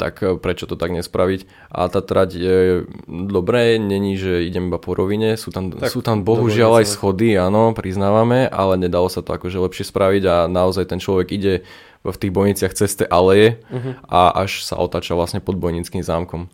[0.00, 1.44] tak e, prečo to tak nespraviť.
[1.68, 2.58] A tá trať je
[3.04, 7.36] dobré, není, že idem iba po rovine, sú tam, tak, sú tam bohužiaľ aj schody,
[7.36, 11.54] áno, priznávame, ale nedalo sa to akože lepšie spraviť a naozaj ten človek ide
[12.00, 14.00] v tých bojniciach cez tie aleje uh-huh.
[14.08, 16.48] a až sa otáča vlastne pod bojnickým zámkom.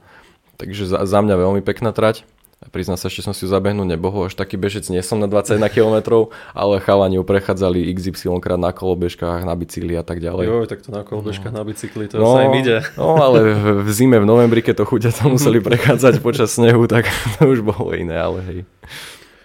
[0.59, 2.27] Takže za, za mňa veľmi pekná trať.
[2.75, 6.27] Priznám sa, ešte som si zabehnúť nebohol, až taký bežec nie som na 21 km,
[6.51, 10.45] ale chalani prechádzali XY krát na kolobežkách, na bicykli a tak ďalej.
[10.47, 11.59] Jo, tak to na kolobežkách, no.
[11.61, 12.83] na bicykli, to no, sa im ide.
[12.99, 13.55] No, ale
[13.87, 17.07] v zime, v novembri, keď to chuťa tam museli prechádzať počas snehu, tak
[17.39, 18.59] to už bolo iné, ale hej.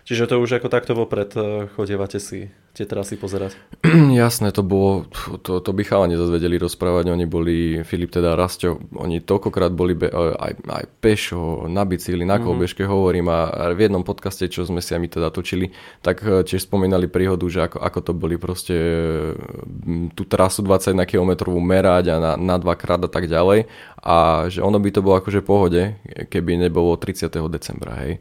[0.05, 3.59] Čiže to už ako takto vopred eh, chodievate si tie trasy pozerať?
[4.21, 5.07] Jasné, to bolo,
[5.43, 10.07] to, to by chalani zazvedeli rozprávať, oni boli, Filip teda Rastio, oni toľkokrát boli be,
[10.07, 12.43] eh, aj, aj pešo, na bicykli, na mhm.
[12.47, 12.95] kolbežke mm-hmm.
[12.95, 16.63] hovorím a v jednom podcaste, čo sme si aj my teda točili, tak eh, tiež
[16.63, 18.75] spomínali príhodu, že ako, ako to boli proste
[20.15, 23.67] tú trasu 21 km merať a na, na dvakrát a tak ďalej
[24.01, 25.93] a že ono by to bolo akože pohode,
[26.33, 27.29] keby nebolo 30.
[27.53, 28.17] decembra, hej.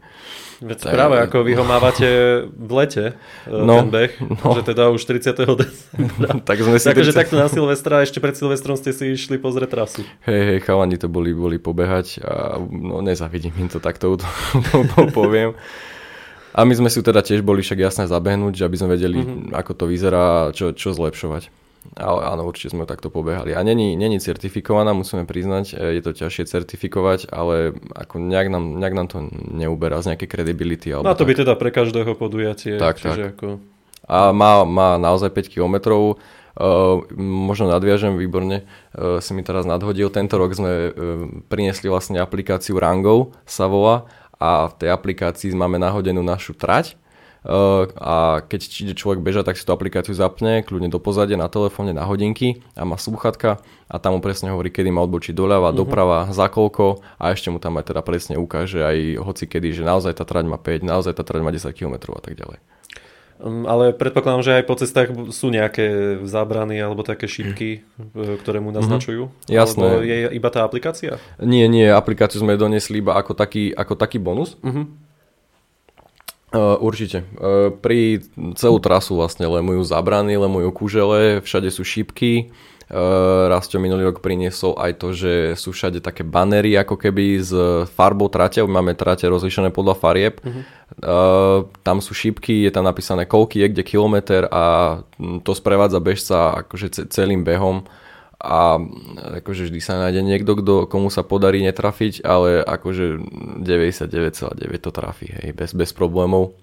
[0.61, 2.09] Veď tak, práve ako vy ho mávate
[2.53, 3.16] v lete,
[3.49, 4.61] e, no, ten beh, no.
[4.61, 5.33] že teda už 30.
[5.40, 6.37] decembra.
[6.49, 10.05] tak sme si Takže takto na Silvestra, ešte pred Silvestrom ste si išli pozrieť trasu.
[10.29, 14.29] Hej, hej, chalani to boli, boli pobehať a no nezavidím im to takto to,
[14.69, 15.57] to, to poviem.
[16.53, 19.57] A my sme si teda tiež boli však jasné zabehnúť, aby sme vedeli, mm-hmm.
[19.57, 21.60] ako to vyzerá čo, čo zlepšovať.
[21.97, 23.57] Ale áno, určite sme takto pobehali.
[23.57, 28.64] A není, není certifikovaná, musíme priznať, e, je to ťažšie certifikovať, ale ako nejak nám,
[28.77, 30.93] nejak nám to neuberá z nejakej credibility.
[30.93, 31.29] Alebo no to tak.
[31.29, 32.77] by teda pre každého podujatie.
[32.77, 33.35] Tak, čiže tak.
[33.37, 33.47] Ako...
[34.05, 36.21] A má, má naozaj 5 kilometrov.
[36.61, 40.12] Uh, možno nadviažem, výborne uh, si mi teraz nadhodil.
[40.12, 40.93] Tento rok sme uh,
[41.49, 44.05] priniesli vlastne aplikáciu Rangov, sa volá,
[44.37, 46.99] a v tej aplikácii máme nahodenú našu trať
[47.44, 51.96] a keď ide človek beža, tak si tú aplikáciu zapne, kľudne do pozadia na telefóne,
[51.96, 55.81] na hodinky a má slúchatka a tam mu presne hovorí, kedy má odbočiť doľava, uh-huh.
[55.81, 59.88] doprava, za koľko a ešte mu tam aj teda presne ukáže aj hoci kedy, že
[59.88, 62.61] naozaj tá trať má 5, naozaj tá trať má 10 km a tak ďalej.
[63.40, 67.81] Um, ale predpokladám, že aj po cestách sú nejaké zábrany alebo také šípky,
[68.12, 69.33] e, ktoré mu naznačujú.
[69.33, 69.48] Mm-hmm.
[69.48, 69.81] Jasné.
[69.81, 71.16] Alebo je iba tá aplikácia?
[71.40, 74.61] Nie, nie, aplikáciu sme donesli iba ako taký, ako taký bonus.
[74.61, 74.92] Uh-huh.
[76.56, 77.22] Určite.
[77.78, 78.26] Pri
[78.58, 82.50] celú trasu vlastne lemujú zabrany, lemujú kužele, všade sú šípky.
[83.46, 87.54] Rastio minulý rok priniesol aj to, že sú všade také banery ako keby s
[87.94, 90.42] farbou trate, máme trate rozlišené podľa farieb.
[90.42, 90.66] Uh-huh.
[90.98, 94.98] Uh, tam sú šípky, je tam napísané koľky je kde kilometr a
[95.46, 97.86] to sprevádza bežca akože celým behom
[98.40, 98.81] a
[99.44, 103.20] akože vždy sa nájde niekto, kto, komu sa podarí netrafiť, ale akože
[103.61, 106.57] 99,9 to trafí, hej, bez, bez problémov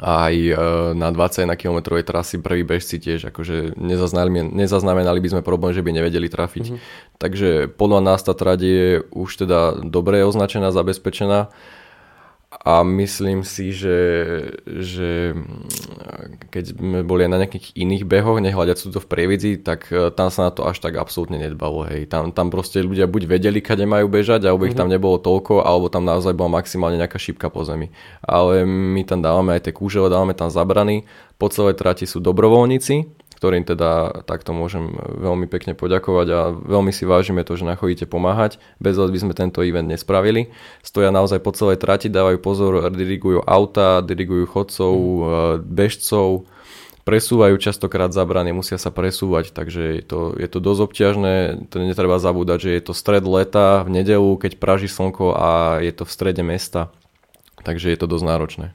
[0.00, 0.54] aj e,
[0.96, 5.90] na 21 km trasy prví bežci tiež akože nezaznamenali, nezaznamenali by sme problém, že by
[5.92, 6.66] nevedeli trafiť.
[6.70, 7.18] Mm-hmm.
[7.20, 11.52] Takže podľa nás tá trať je už teda dobre označená, zabezpečená
[12.50, 13.98] a myslím si, že,
[14.66, 15.38] že
[16.50, 20.50] keď sme boli na nejakých iných behoch, nehľadiac to v prievidzi, tak e, tam sa
[20.50, 21.86] na to až tak absolútne nedbalo.
[21.86, 22.10] Hej.
[22.10, 24.82] Tam, tam proste ľudia buď vedeli, kade majú bežať, alebo ich mm-hmm.
[24.82, 27.94] tam nebolo toľko, alebo tam naozaj bola maximálne nejaká šípka po zemi.
[28.18, 31.06] Ale my tam dávame aj tie kúžele, dávame tam zabrany,
[31.38, 33.06] po celej trati sú dobrovoľníci,
[33.40, 38.60] ktorým teda takto môžem veľmi pekne poďakovať a veľmi si vážime to, že nachodíte pomáhať.
[38.76, 40.52] Bez vás by sme tento event nespravili.
[40.84, 45.24] Stoja naozaj po celej trati, dávajú pozor, dirigujú auta, dirigujú chodcov, mm.
[45.64, 46.44] bežcov,
[47.08, 51.34] presúvajú častokrát zabrany, musia sa presúvať, takže je to, je to dosť obťažné,
[51.72, 55.96] to netreba zabúdať, že je to stred leta v nedelu, keď praží slnko a je
[55.96, 56.92] to v strede mesta,
[57.64, 58.66] takže je to dosť náročné.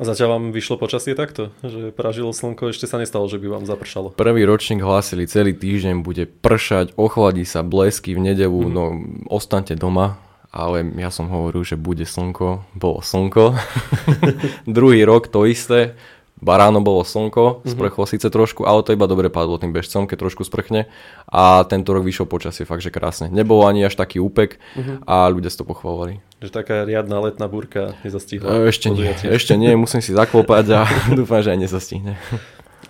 [0.00, 1.52] A zatiaľ vám vyšlo počasie takto?
[1.60, 4.16] Že pražilo slnko, ešte sa nestalo, že by vám zapršalo?
[4.16, 8.72] Prvý ročník hlásili celý týždeň, bude pršať, ochladí sa, blesky v nedelu, mm.
[8.72, 8.84] no
[9.28, 10.16] ostaňte doma,
[10.48, 13.60] ale ja som hovoril, že bude slnko, bolo slnko.
[14.64, 16.00] Druhý rok to isté,
[16.40, 17.70] Baráno bolo slnko, mm-hmm.
[17.72, 20.88] sprchlo síce trošku, ale to iba dobre padlo tým bežcom, keď trošku sprchne.
[21.28, 23.28] A tento rok vyšlo počasie, fakt že krásne.
[23.28, 25.04] Nebolo ani až taký úpek mm-hmm.
[25.04, 26.24] a ľudia si to pochvalovali.
[26.40, 28.64] Že taká riadna letná búrka nezastihla?
[28.64, 30.80] E, ešte nie, ešte nie, musím si zaklopať a
[31.18, 32.16] dúfam, že aj nezastihne.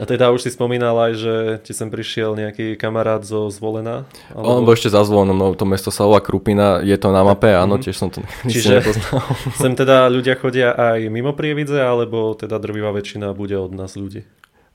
[0.01, 4.09] A teda už si spomínal aj, že ti sem prišiel nejaký kamarát zo Zvolena?
[4.33, 4.65] Alebo...
[4.65, 7.53] On bol ešte za Zvolenom, no to mesto sa volá Krupina, je to na mape,
[7.53, 7.85] áno, mm-hmm.
[7.85, 9.21] tiež som to Čiže nepoznal.
[9.61, 14.25] sem teda ľudia chodia aj mimo Prievidze, alebo teda drvivá väčšina bude od nás ľudí?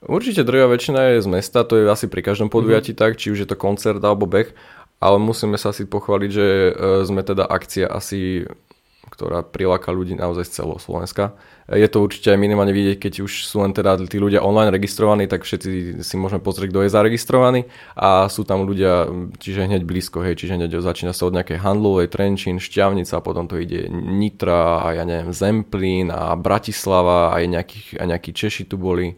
[0.05, 3.09] Určite drvivá väčšina je z mesta, to je asi pri každom podujatí mm-hmm.
[3.09, 4.53] tak, či už je to koncert alebo beh,
[5.01, 8.45] ale musíme sa asi pochváliť, že e, sme teda akcia asi
[9.15, 11.31] ktorá priláka ľudí naozaj z celého Slovenska.
[11.65, 15.25] Je to určite aj minimálne vidieť, keď už sú len teda tí ľudia online registrovaní,
[15.25, 17.61] tak všetci si môžeme pozrieť, kto je zaregistrovaný
[17.97, 19.09] a sú tam ľudia,
[19.41, 23.57] čiže hneď blízko, hej, čiže hneď začína sa od nejakej handlovej, Trenčín, Šťavnica, potom to
[23.57, 29.17] ide Nitra a ja neviem, Zemplín a Bratislava, aj, nejakých, aj nejakí Češi tu boli.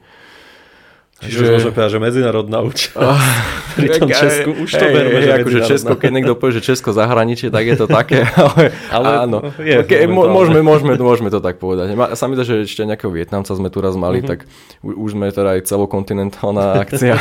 [1.19, 2.95] Čiže už môžeme povedať, že medzinárodná účasť.
[3.77, 7.53] Pri tom Česku už to berme, že akože Česko, keď niekto povie, že Česko zahraničie,
[7.53, 8.25] tak je to také.
[8.37, 11.93] Ale, ale áno, je, okay, môžeme, môžeme, môžeme to tak povedať.
[12.15, 14.29] Sa mi že ešte nejakého Vietnamca sme tu raz mali, mm-hmm.
[14.29, 14.39] tak
[14.81, 17.19] už sme teda aj celokontinentálna akcia.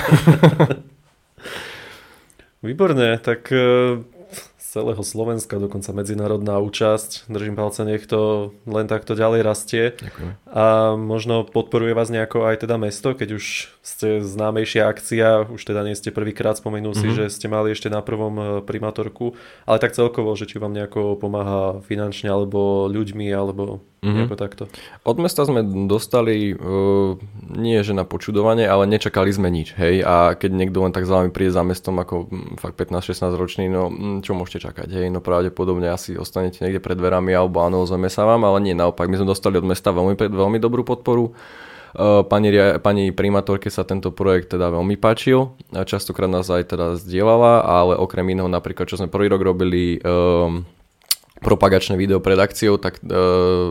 [2.64, 4.00] Výborne, tak e,
[4.76, 7.32] celého Slovenska, dokonca medzinárodná účasť.
[7.32, 9.96] Držím palce, nech to len takto ďalej rastie.
[9.96, 10.30] Ďakujem.
[10.52, 15.80] A možno podporuje vás nejako aj teda mesto, keď už ste známejšia akcia, už teda
[15.80, 17.08] nie ste prvýkrát, spomenul mm-hmm.
[17.08, 17.16] si, mhm.
[17.16, 19.32] že ste mali ešte na prvom e, primátorku,
[19.64, 24.28] ale tak celkovo, že či vám nejako pomáha finančne, alebo ľuďmi, alebo Mm-hmm.
[24.28, 24.62] Nejako takto.
[25.08, 27.16] Od mesta sme dostali, uh,
[27.56, 29.72] nie že na počudovanie, ale nečakali sme nič.
[29.74, 30.04] Hej?
[30.04, 32.28] A keď niekto len tak za vami príde za mestom ako
[32.60, 33.88] fakt 15-16 ročný, no
[34.20, 34.88] čo môžete čakať?
[34.92, 35.06] Hej?
[35.08, 39.08] No pravdepodobne asi ostanete niekde pred dverami alebo áno, ozveme sa vám, ale nie, naopak.
[39.08, 41.32] My sme dostali od mesta veľmi, veľmi dobrú podporu.
[41.96, 42.52] Uh, pani,
[42.84, 45.56] pani primátorke sa tento projekt teda veľmi páčil.
[45.72, 50.68] Častokrát nás aj teda zdieľala, ale okrem iného napríklad, čo sme prvý rok robili um,
[51.46, 53.06] propagačné video pred akciou, tak e,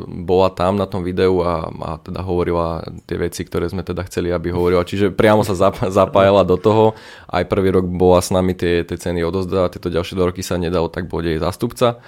[0.07, 4.31] bola tam na tom videu a, a teda hovorila tie veci, ktoré sme teda chceli,
[4.31, 4.87] aby hovorila.
[4.87, 6.95] Čiže priamo sa zap, zapájala do toho.
[7.27, 10.55] Aj prvý rok bola s nami tie, tie ceny odozdávať, tieto ďalšie dva roky sa
[10.55, 11.99] nedalo, tak bude jej zástupca.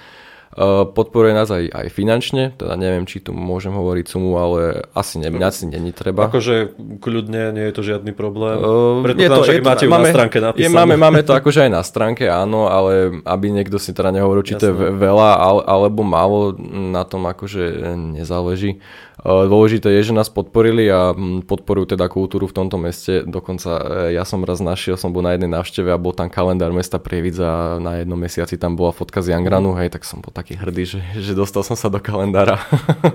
[0.48, 5.20] Eh, podporuje nás aj, aj finančne, teda neviem, či tu môžem hovoriť sumu, ale asi,
[5.20, 6.24] ne, asi není treba.
[6.24, 6.72] Akože
[7.04, 8.56] kľudne nie je to žiadny problém.
[8.56, 10.64] Uh, je to, je to, máte máme, na stránke napísané.
[10.64, 14.40] Je, máme, máme to akože aj na stránke, áno, ale aby niekto si teda nehovoril,
[14.40, 14.62] či Jasne.
[14.64, 15.28] to je veľa
[15.68, 16.56] alebo málo,
[16.96, 18.80] na tom akože nezáleží.
[19.26, 21.10] Dôležité je, že nás podporili a
[21.42, 23.26] podporujú teda kultúru v tomto meste.
[23.26, 23.82] Dokonca e,
[24.14, 27.50] ja som raz našiel, som bol na jednej návšteve a bol tam kalendár mesta Prievidza
[27.50, 30.86] a na jednom mesiaci tam bola fotka z Jangranu, hej, tak som bol taký hrdý,
[30.86, 32.62] že, že dostal som sa do kalendára.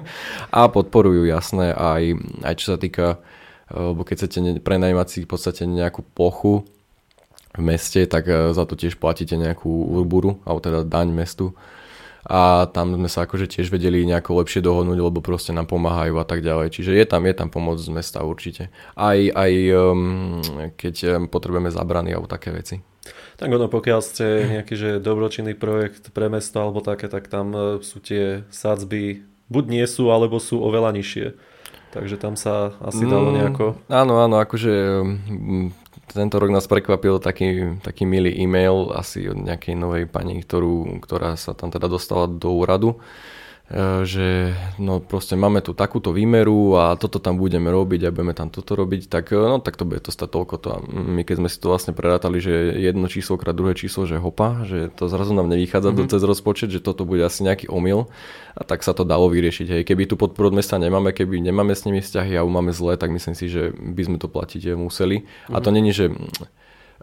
[0.51, 3.23] a podporujú jasné aj, aj čo sa týka
[3.73, 6.61] lebo keď chcete prenajímať si v podstate nejakú plochu
[7.57, 11.57] v meste, tak za to tiež platíte nejakú urburu, alebo teda daň mestu
[12.23, 16.25] a tam sme sa akože tiež vedeli nejako lepšie dohodnúť, lebo proste nám pomáhajú a
[16.25, 16.71] tak ďalej.
[16.71, 18.71] Čiže je tam, je tam pomoc z mesta určite.
[18.95, 20.39] Aj, aj um,
[20.79, 22.79] keď um, potrebujeme zabrany alebo také veci.
[23.35, 27.61] Tak ono, pokiaľ ste nejaký že dobročinný projekt pre mesto alebo také, tak tam uh,
[27.83, 31.27] sú tie sadzby buď nie sú, alebo sú oveľa nižšie.
[31.93, 33.65] Takže tam sa asi dalo mm, nejako...
[33.85, 34.73] Mm, áno, áno, akože
[35.05, 35.69] um,
[36.09, 41.39] tento rok nás prekvapil taký, taký milý e-mail asi od nejakej novej pani, ktorú, ktorá
[41.39, 42.99] sa tam teda dostala do úradu
[44.03, 48.51] že no proste máme tu takúto výmeru a toto tam budeme robiť a budeme tam
[48.51, 50.67] toto robiť, tak e, no tak to bude to stať toľko to.
[50.67, 54.19] A my keď sme si to vlastne prerátali, že jedno číslo krát druhé číslo, že
[54.19, 56.11] hopa, že to zrazu nám nevychádza mm-hmm.
[56.11, 58.11] cez rozpočet, že toto bude asi nejaký omyl
[58.53, 59.79] a tak sa to dalo vyriešiť.
[59.79, 59.81] Hej.
[59.87, 63.15] Keby tu podporu od mesta nemáme, keby nemáme s nimi vzťahy a máme zlé, tak
[63.15, 65.23] myslím si, že by sme to platiť museli.
[65.23, 65.55] Mm-hmm.
[65.55, 65.75] A to mhm.
[65.79, 66.11] není, že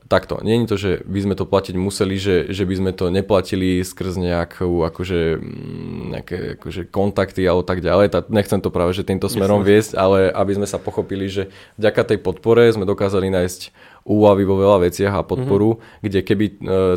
[0.09, 3.11] takto, nie je to, že by sme to platiť museli, že, že by sme to
[3.11, 8.11] neplatili skrz nejakú akože, mm, nejaké akože kontakty alebo tak ďalej.
[8.11, 9.71] Tak nechcem to práve že týmto smerom Jasne.
[9.71, 14.57] viesť, ale aby sme sa pochopili, že vďaka tej podpore sme dokázali nájsť úlavy vo
[14.57, 16.03] veľa veciach a podporu, mm-hmm.
[16.03, 16.55] kde keby e,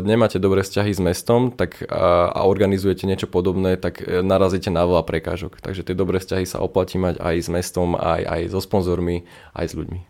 [0.08, 4.88] nemáte dobré vzťahy s mestom tak, a, a organizujete niečo podobné, tak e, narazíte na
[4.88, 5.60] veľa prekážok.
[5.60, 9.66] Takže tie dobré vzťahy sa oplatí mať aj s mestom, aj, aj so sponzormi, aj
[9.70, 10.00] s ľuďmi.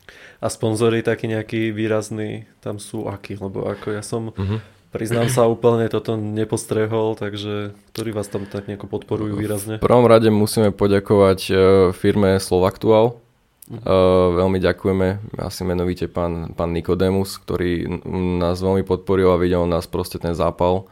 [0.45, 3.41] A sponzory taký nejaký výrazný tam sú akí?
[3.41, 4.37] Lebo ako ja som...
[4.37, 4.61] Mm-hmm.
[4.95, 9.83] Priznám sa, úplne toto nepostrehol, takže ktorí vás tam tak nejako podporujú výrazne?
[9.83, 11.53] V prvom rade musíme poďakovať e,
[11.97, 13.25] firme Slovaktual,
[13.65, 17.89] Uh, veľmi ďakujeme, asi menovite pán, pán Nikodemus, ktorý
[18.37, 20.85] nás veľmi podporil a videl nás proste ten zápal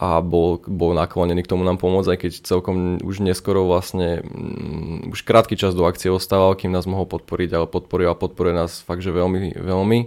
[0.00, 5.12] a bol, bol naklonený k tomu nám pomôcť, aj keď celkom už neskoro vlastne um,
[5.12, 8.80] už krátky čas do akcie ostával, kým nás mohol podporiť, ale podporil a podporuje nás
[8.80, 10.00] fakt, že veľmi, veľmi.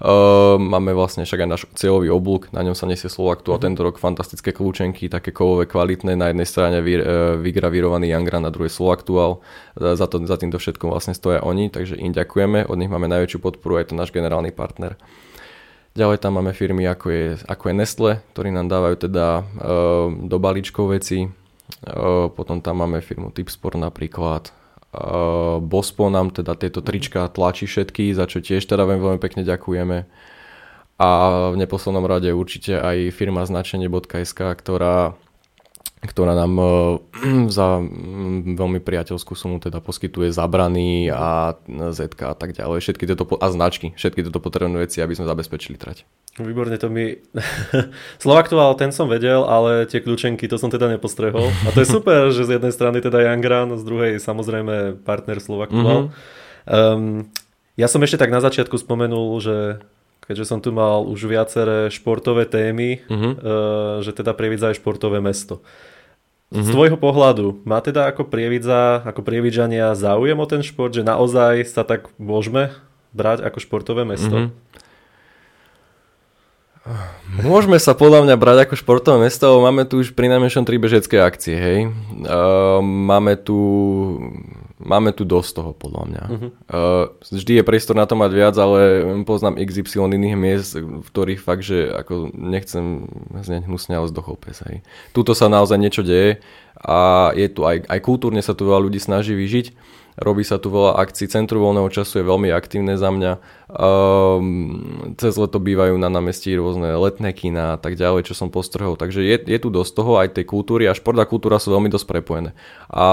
[0.00, 3.60] Uh, máme vlastne však aj náš cieľový oblúk, na ňom sa nesie Slovak tu a
[3.60, 3.70] mhm.
[3.70, 7.04] tento rok fantastické kľúčenky, také kovové kvalitné, na jednej strane vy, uh,
[7.38, 9.46] vygravírovaný Jangra, na druhej Slovaktual.
[9.78, 13.06] Uh, za, to, za týmto všetkom vlastne stoja oni, takže im ďakujeme, od nich máme
[13.06, 14.98] najväčšiu podporu, aj to náš generálny partner.
[15.90, 20.36] Ďalej tam máme firmy ako je, ako je Nestle, ktorí nám dávajú teda uh, do
[20.38, 21.26] balíčkov veci.
[21.26, 24.54] Uh, potom tam máme firmu Tipsport napríklad,
[24.90, 30.02] Uh, Bospo nám teda tieto trička tlačí všetky, za čo tiež teda veľmi pekne ďakujeme.
[30.98, 31.08] A
[31.54, 35.14] v neposlednom rade určite aj firma značenie.sk, ktorá
[36.00, 36.68] ktorá nám uh,
[37.56, 43.24] za um, veľmi priateľskú sumu teda poskytuje zabrany a ZK a tak ďalej, všetky tieto,
[43.36, 46.08] a značky, všetky tieto potrebné veci, aby sme zabezpečili trať.
[46.40, 47.20] Výborne to mi...
[48.24, 51.52] Slovaktuál, ten som vedel, ale tie kľúčenky, to som teda nepostrehol.
[51.66, 56.08] A to je super, že z jednej strany teda Jangran, z druhej samozrejme partner Slovaktuál.
[56.08, 56.38] Mm-hmm.
[56.70, 57.28] Um,
[57.76, 59.84] ja som ešte tak na začiatku spomenul, že
[60.30, 63.32] keďže som tu mal už viaceré športové témy, mm-hmm.
[63.34, 65.58] uh, že teda Prievidza je športové mesto.
[65.58, 66.62] Mm-hmm.
[66.62, 66.74] Z mhm.
[66.78, 71.82] tvojho pohľadu, má teda ako Prievidza, ako Prievidžania záujem o ten šport, že naozaj sa
[71.82, 72.70] tak môžeme
[73.10, 74.30] brať ako športové mesto?
[74.30, 74.78] Mm-hmm.
[77.42, 81.18] Môžeme sa podľa mňa brať ako športové mesto, máme tu už pri najmenšom tri bežecké
[81.18, 81.80] akcie, hej.
[82.22, 83.58] Uh, máme tu
[84.80, 86.24] máme tu dosť toho, podľa mňa.
[86.26, 86.50] Uh-huh.
[86.66, 91.40] Uh, vždy je priestor na to mať viac, ale poznám XY iných miest, v ktorých
[91.40, 93.06] fakt, že ako nechcem
[93.36, 94.80] znieť hnusne, ale zdochol pes, hej.
[95.12, 96.40] Tuto sa naozaj niečo deje
[96.80, 99.76] a je tu aj, aj kultúrne sa tu veľa ľudí snaží vyžiť
[100.20, 103.32] Robí sa tu veľa akcií, centru voľného času je veľmi aktívne za mňa.
[103.72, 109.00] Um, cez leto bývajú na námestí rôzne letné kina a tak ďalej, čo som postrhol.
[109.00, 111.88] Takže je, je tu dosť toho, aj tej kultúry a šport a kultúra sú veľmi
[111.88, 112.50] dosť prepojené.
[112.92, 113.06] A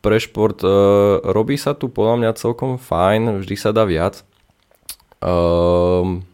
[0.00, 4.24] pre šport uh, robí sa tu podľa mňa celkom fajn, vždy sa dá viac.
[5.20, 6.24] Um,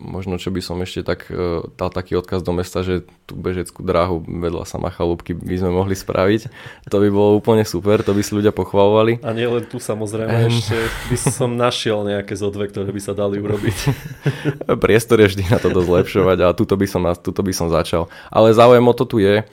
[0.00, 3.84] Možno, čo by som ešte tak e, dal taký odkaz do mesta, že tú bežeckú
[3.84, 6.48] dráhu vedľa sama chalúbky by sme mohli spraviť.
[6.88, 9.20] To by bolo úplne super, to by si ľudia pochvalovali.
[9.20, 10.48] A nie len tu samozrejme, um...
[10.48, 10.74] ešte
[11.12, 13.76] by som našiel nejaké zodve, ktoré by sa dali urobiť.
[14.88, 18.10] Priestor je vždy na to zlepšovať a tuto by, som, tuto by som začal.
[18.32, 19.44] Ale záujem o to tu je.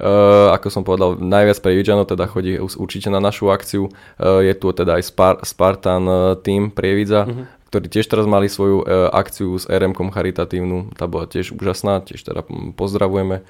[0.00, 3.92] Uh, ako som povedal, najviac pre Vidžano teda chodí určite na našu akciu.
[4.16, 8.50] Uh, je tu teda aj Spar- Spartan uh, tým Prievidza, uh-huh ktorí tiež teraz mali
[8.50, 8.84] svoju e,
[9.14, 12.42] akciu s RM-kom charitatívnu, tá bola tiež úžasná, tiež teda
[12.74, 13.46] pozdravujeme.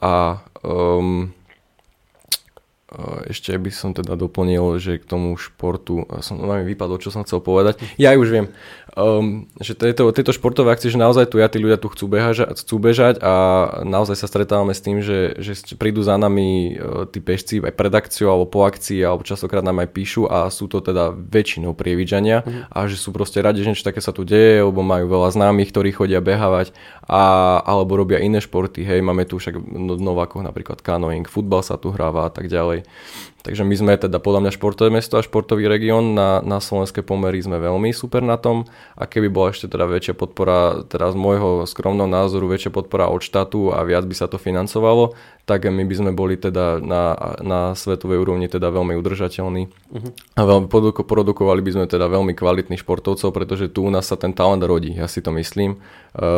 [0.00, 1.28] A um,
[3.28, 7.26] ešte by som teda doplnil, že k tomu športu, som no, mi vypadlo, čo som
[7.26, 7.82] chcel povedať.
[8.00, 8.46] Ja už viem.
[8.94, 12.54] Um, že tieto, tieto športové akcie, že naozaj tu ja, tí ľudia tu chcú bežať,
[12.58, 13.32] chcú bežať a
[13.82, 17.92] naozaj sa stretávame s tým, že, že prídu za nami uh, tí bežci aj pred
[17.92, 22.46] akciou alebo po akcii alebo častokrát nám aj píšu a sú to teda väčšinou prievidžania
[22.46, 22.70] mm.
[22.70, 25.74] a že sú proste radi, že niečo také sa tu deje, lebo majú veľa známych,
[25.74, 26.70] ktorí chodia behávať
[27.04, 31.76] a, alebo robia iné športy, hej, máme tu však v Novákoch napríklad kanoing, futbal sa
[31.76, 32.86] tu hráva a tak ďalej.
[33.44, 36.16] Takže my sme teda podľa mňa športové mesto a športový región.
[36.16, 38.64] Na, na slovenské pomery sme veľmi super na tom.
[38.96, 43.20] A keby bola ešte teda väčšia podpora, teda z môjho skromného názoru väčšia podpora od
[43.20, 45.12] štátu a viac by sa to financovalo,
[45.44, 49.62] tak my by sme boli teda na, na svetovej úrovni teda veľmi udržateľní.
[49.68, 50.10] Uh-huh.
[50.10, 50.66] a veľmi
[51.04, 54.96] produkovali by sme teda veľmi kvalitných športovcov, pretože tu u nás sa ten talent rodí,
[54.96, 55.78] ja si to myslím,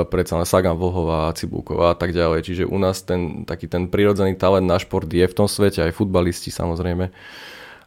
[0.08, 4.40] predsa len Sagan Vlhová, Cibulková a tak ďalej, čiže u nás ten taký ten prirodzený
[4.40, 7.12] talent na šport je v tom svete, aj futbalisti samozrejme,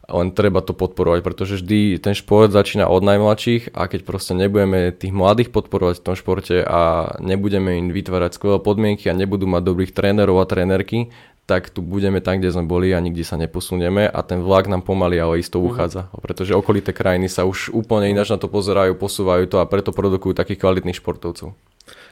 [0.09, 4.93] len treba to podporovať, pretože vždy ten šport začína od najmladších a keď proste nebudeme
[4.93, 9.61] tých mladých podporovať v tom športe a nebudeme im vytvárať skvelé podmienky a nebudú mať
[9.65, 11.09] dobrých trénerov a trénerky,
[11.49, 14.85] tak tu budeme tam, kde sme boli a nikde sa neposunieme a ten vlak nám
[14.85, 15.65] pomaly ale isto mhm.
[15.65, 19.89] uchádza, pretože okolité krajiny sa už úplne ináč na to pozerajú, posúvajú to a preto
[19.89, 21.57] produkujú takých kvalitných športovcov.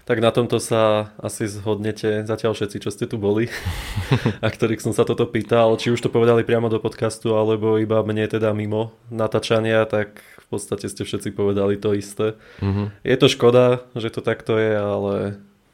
[0.08, 3.52] Tak na tomto sa asi zhodnete zatiaľ všetci, čo ste tu boli
[4.46, 5.76] a ktorých som sa toto pýtal.
[5.78, 10.48] Či už to povedali priamo do podcastu, alebo iba mne teda mimo natáčania, tak v
[10.48, 12.40] podstate ste všetci povedali to isté.
[12.64, 13.04] Mm-hmm.
[13.04, 15.16] Je to škoda, že to takto je, ale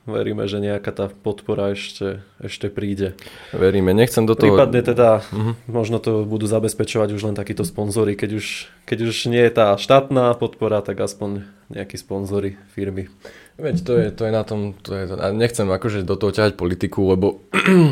[0.03, 3.15] veríme, že nejaká tá podpora ešte, ešte príde.
[3.55, 4.55] Veríme, nechcem do toho...
[4.55, 5.53] Prípadne teda uh-huh.
[5.67, 8.45] možno to budú zabezpečovať už len takíto sponzory, keď už,
[8.83, 13.07] keď už nie je tá štátna podpora, tak aspoň nejakí sponzory firmy.
[13.53, 16.57] Veď to je, to je na tom, to je, a nechcem akože do toho ťahať
[16.57, 17.45] politiku, lebo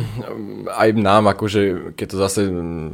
[0.81, 2.39] aj nám akože, keď to zase,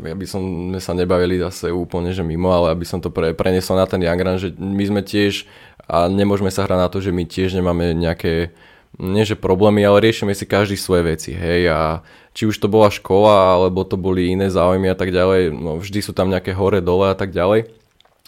[0.04, 0.44] ja by som
[0.76, 4.04] sme sa nebavili zase úplne, že mimo, ale aby som to pre, prenesol na ten
[4.04, 5.48] Young že my sme tiež,
[5.88, 8.52] a nemôžeme sa hrať na to, že my tiež nemáme nejaké,
[8.96, 12.88] nie že problémy, ale riešime si každý svoje veci, hej, a či už to bola
[12.88, 16.80] škola, alebo to boli iné záujmy a tak ďalej, no vždy sú tam nejaké hore,
[16.80, 17.68] dole a tak ďalej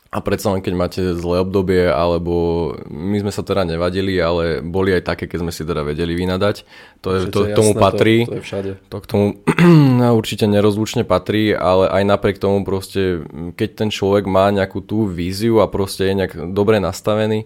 [0.10, 4.89] a predsa len keď máte zlé obdobie, alebo my sme sa teda nevadili, ale boli
[4.89, 6.66] aj také, keď sme si teda vedeli vynadať.
[7.05, 8.18] To, je, to, tomu jasné, patrí.
[8.26, 8.72] To, to je všade.
[8.89, 9.26] To k tomu
[10.20, 13.22] určite nerozlučne patrí, ale aj napriek tomu proste,
[13.53, 17.45] keď ten človek má nejakú tú víziu a proste je nejak dobre nastavený,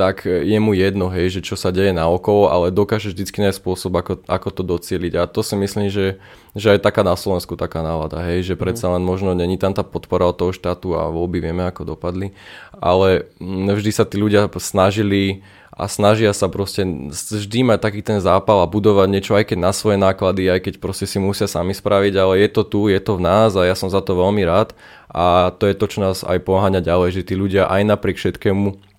[0.00, 3.60] tak je mu jedno, hej, že čo sa deje na okolo, ale dokáže vždycky nájsť
[3.60, 5.12] spôsob, ako, ako to docieliť.
[5.20, 6.16] A to si myslím, že,
[6.56, 9.84] že aj taká na Slovensku taká nálada, hej, že predsa len možno není tam tá
[9.84, 12.32] podpora od toho štátu a voľby vieme, ako dopadli,
[12.72, 15.44] ale vždy sa tí ľudia snažili
[15.76, 16.82] a snažia sa proste
[17.12, 20.74] vždy mať taký ten zápal a budovať niečo, aj keď na svoje náklady, aj keď
[20.80, 23.76] proste si musia sami spraviť, ale je to tu, je to v nás a ja
[23.76, 24.72] som za to veľmi rád
[25.12, 28.89] a to je to, čo nás aj poháňa ďalej, že tí ľudia aj napriek všetkému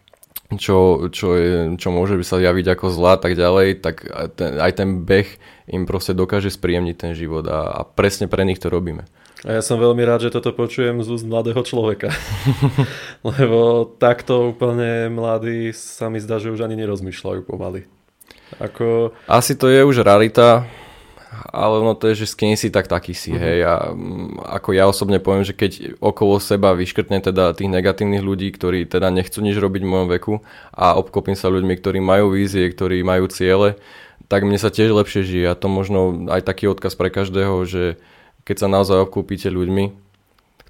[0.60, 4.04] čo, čo, je, čo môže sa javiť ako zlá tak ďalej, tak
[4.36, 5.30] ten, aj ten beh
[5.72, 9.08] im proste dokáže spríjemniť ten život a, a presne pre nich to robíme.
[9.42, 12.14] A ja som veľmi rád, že toto počujem z úst mladého človeka.
[13.26, 17.90] Lebo takto úplne mladí sa mi zdá, že už ani nerozmýšľajú pomaly.
[18.62, 19.18] Ako...
[19.26, 20.70] Asi to je už rarita,
[21.32, 23.40] ale ono to je, že s kým si, tak taký si, uh-huh.
[23.40, 23.60] hej.
[23.64, 28.52] A mm, ako ja osobne poviem, že keď okolo seba vyškrtne teda tých negatívnych ľudí,
[28.52, 30.44] ktorí teda nechcú nič robiť v mojom veku
[30.76, 33.80] a obklopím sa ľuďmi, ktorí majú vízie, ktorí majú ciele,
[34.28, 35.48] tak mne sa tiež lepšie žije.
[35.48, 37.96] A to možno aj taký odkaz pre každého, že
[38.44, 39.96] keď sa naozaj obklopíte ľuďmi,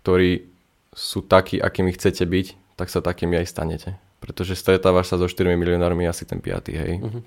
[0.01, 0.45] ktorí
[0.93, 3.89] sú takí, akými chcete byť, tak sa takými aj stanete.
[4.21, 7.01] Pretože stretávaš sa so 4 milionármi asi ten 5, hej.
[7.01, 7.25] Uh-huh.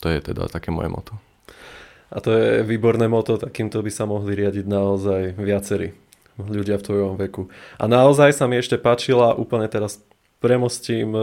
[0.00, 1.12] To je teda také moje moto.
[2.14, 5.98] A to je výborné moto, takýmto by sa mohli riadiť naozaj viacerí
[6.38, 7.50] ľudia v tvojom veku.
[7.78, 9.98] A naozaj sa mi ešte páčila, úplne teraz
[10.38, 11.20] premostím e,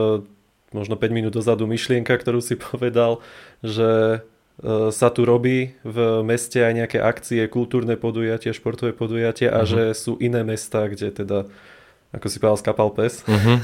[0.72, 3.20] možno 5 minút dozadu myšlienka, ktorú si povedal,
[3.64, 4.20] že
[4.64, 9.60] e, sa tu robí v meste aj nejaké akcie, kultúrne podujatia, športové podujatia uh-huh.
[9.60, 9.70] a mhm.
[9.70, 11.40] že sú iné mesta, kde teda,
[12.16, 13.58] ako si povedal, skapal pes, uh-huh.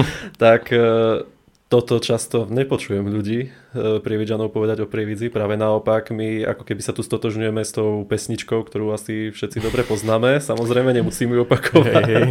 [0.42, 1.24] tak e,
[1.70, 3.48] toto často nepočujem ľudí, e,
[4.02, 5.30] prievidžanov povedať o prievidzi.
[5.30, 9.86] Práve naopak, my ako keby sa tu stotožňujeme s tou pesničkou, ktorú asi všetci dobre
[9.86, 10.42] poznáme.
[10.42, 11.94] Samozrejme, nemusím ju opakovať.
[11.94, 12.28] Hej, hej.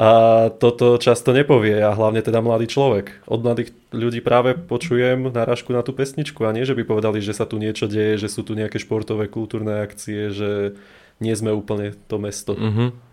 [0.00, 0.10] A
[0.56, 3.22] toto často nepovie a hlavne teda mladý človek.
[3.30, 7.36] Od mladých ľudí práve počujem náražku na tú pesničku a nie, že by povedali, že
[7.36, 10.74] sa tu niečo deje, že sú tu nejaké športové, kultúrne akcie, že
[11.20, 12.56] nie sme úplne to mesto.
[12.56, 13.09] Mm-hmm.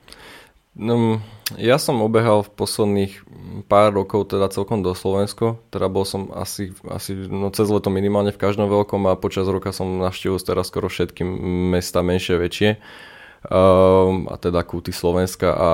[0.78, 1.18] No,
[1.58, 3.14] ja som obehal v posledných
[3.66, 8.30] pár rokov teda celkom do Slovensko, teda bol som asi, asi no cez leto minimálne
[8.30, 11.26] v každom veľkom a počas roka som navštívil teraz skoro všetky
[11.74, 12.70] mesta menšie, väčšie.
[13.50, 15.70] um, a teda kúty Slovenska a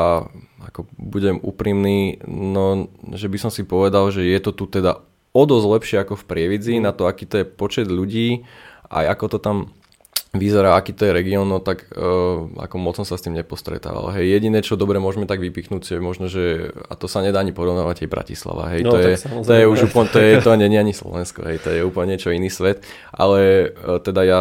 [0.72, 5.04] ako budem úprimný, no, že by som si povedal, že je to tu teda
[5.36, 8.48] o dosť lepšie ako v Prievidzi na to, aký to je počet ľudí,
[8.88, 9.58] aj ako to tam
[10.34, 14.10] vyzerá, aký to je región, no tak uh, ako moc som sa s tým nepostretával.
[14.18, 17.54] Hej, jediné, čo dobre môžeme tak vypichnúť, je možno, že, a to sa nedá ani
[17.54, 18.74] porovnávať, je Bratislava.
[18.74, 21.46] Hej, no, to, je, to je už úplne, to, je, to nie je ani Slovensko,
[21.46, 22.82] hej, to je úplne niečo iný svet.
[23.14, 24.40] Ale uh, teda ja,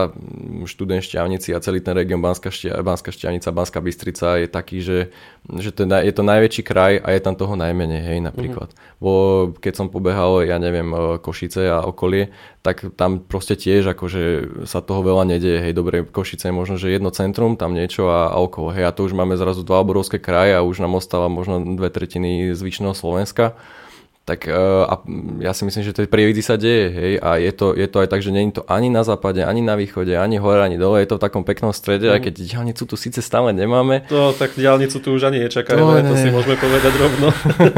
[0.65, 5.13] študent Šťavnici a celý ten región Banská, Štia, Banská Šťavnica, Banská Bystrica je taký, že,
[5.61, 8.73] že to je, je to najväčší kraj a je tam toho najmenej, hej, napríklad.
[8.73, 8.97] Mm-hmm.
[8.97, 9.13] Bo
[9.61, 10.89] keď som pobehal, ja neviem,
[11.21, 12.33] Košice a okolie,
[12.63, 14.23] tak tam proste tiež akože
[14.71, 15.67] sa toho veľa nedieje.
[15.67, 18.71] Hej, dobre, Košice je možno, že jedno centrum, tam niečo a, a okolo.
[18.71, 21.91] Hej, a to už máme zrazu dva obrovské kraje a už nám ostáva možno dve
[21.91, 23.59] tretiny zvyšného Slovenska
[24.23, 25.03] tak uh, a
[25.43, 28.09] ja si myslím, že tej prievidzi sa deje, hej, a je to, je to aj
[28.09, 31.11] tak, že je to ani na západe, ani na východe, ani hore, ani dole, je
[31.11, 32.15] to v takom peknom strede, mm.
[32.15, 34.07] aj keď diálnicu tu síce stále nemáme.
[34.15, 37.29] No, tak diálnicu tu už ani nečakajme, to, to si môžeme povedať rovno.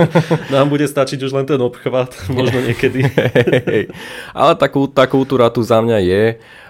[0.53, 3.09] Nám bude stačiť už len ten obchvat, možno niekedy.
[3.73, 3.89] hej,
[4.37, 6.25] ale tá, tá kultúra tu za mňa je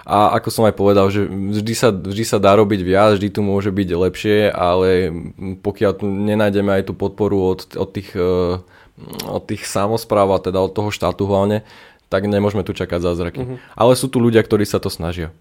[0.07, 3.41] a ako som aj povedal, že vždy sa, vždy sa dá robiť viac, vždy tu
[3.41, 5.11] môže byť lepšie, ale
[5.65, 8.61] pokiaľ tu nenájdeme aj tú podporu od, od tých uh,
[9.27, 11.67] od tých samozpráv a teda od toho štátu hlavne,
[12.13, 13.41] tak nemôžeme tu čakať zázraky.
[13.43, 13.59] Uh-huh.
[13.75, 15.35] Ale sú tu ľudia, ktorí sa to snažia.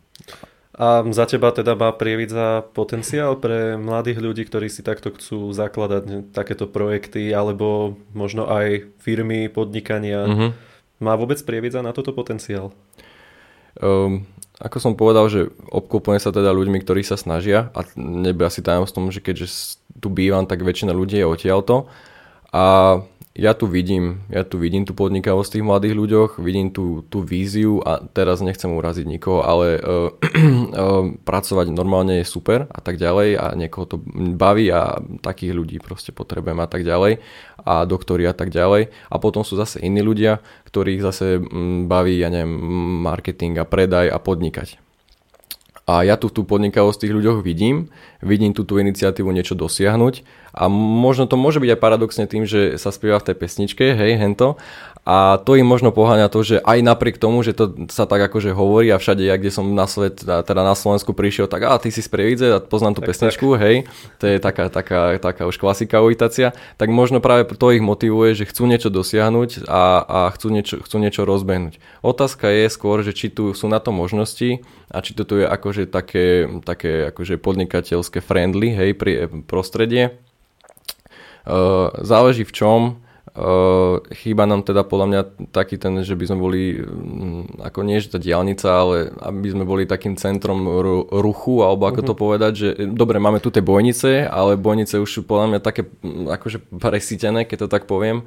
[0.74, 6.34] A za teba teda má Prievidza potenciál pre mladých ľudí, ktorí si takto chcú zakladať
[6.34, 10.26] takéto projekty alebo možno aj firmy, podnikania.
[10.26, 10.50] Uh-huh.
[10.98, 12.74] Má vôbec Prievidza na toto potenciál?
[13.78, 14.26] Um,
[14.58, 19.14] ako som povedal, že obklopujem sa teda ľuďmi, ktorí sa snažia a nebude asi tajomstvom,
[19.14, 21.86] že keďže tu bývam, tak väčšina ľudí je odtiaľto.
[22.54, 22.98] A
[23.34, 27.82] ja tu vidím, ja tu vidím tú podnikavosť tých mladých ľuďoch, vidím tú, tú víziu
[27.82, 33.30] a teraz nechcem uraziť nikoho, ale uh, uh, pracovať normálne je super a tak ďalej
[33.42, 33.98] a niekoho to
[34.38, 37.26] baví a takých ľudí proste potrebujem a tak ďalej
[37.66, 40.38] a doktori a tak ďalej a potom sú zase iní ľudia,
[40.70, 42.54] ktorých zase mm, baví, ja neviem,
[43.02, 44.93] marketing a predaj a podnikať.
[45.84, 47.92] A ja tu tú podnikavosť tých ľuďoch vidím,
[48.24, 50.24] vidím tú, tú iniciatívu niečo dosiahnuť
[50.56, 54.16] a možno to môže byť aj paradoxne tým, že sa spieva v tej pesničke, hej,
[54.16, 54.56] hento,
[55.04, 58.56] a to im možno poháňa to, že aj napriek tomu, že to sa tak akože
[58.56, 61.92] hovorí a všade, ja kde som na svet, teda na Slovensku prišiel, tak a ty
[61.92, 63.62] si z Prievidze a poznám tú tak, pesničku, tak.
[63.68, 63.76] hej,
[64.24, 68.48] to je taká, taká, taká už klasika uvitácia, tak možno práve to ich motivuje, že
[68.48, 71.84] chcú niečo dosiahnuť a, a chcú, niečo, chcú niečo rozbehnúť.
[72.00, 75.46] Otázka je skôr, že či tu sú na to možnosti a či to tu je
[75.74, 80.14] akože také, také akože podnikateľské friendly, hej, pri, prostredie.
[81.50, 82.82] Uh, záleží v čom,
[83.34, 87.98] Uh, chýba nám teda podľa mňa taký ten, že by sme boli, um, ako nie
[87.98, 92.10] že tá diálnica, ale aby sme boli takým centrom ru, ruchu, alebo ako uh-huh.
[92.14, 95.90] to povedať, že dobre, máme tu tie bojnice, ale bojnice už sú podľa mňa také
[96.30, 98.22] akože presítené, keď to tak poviem,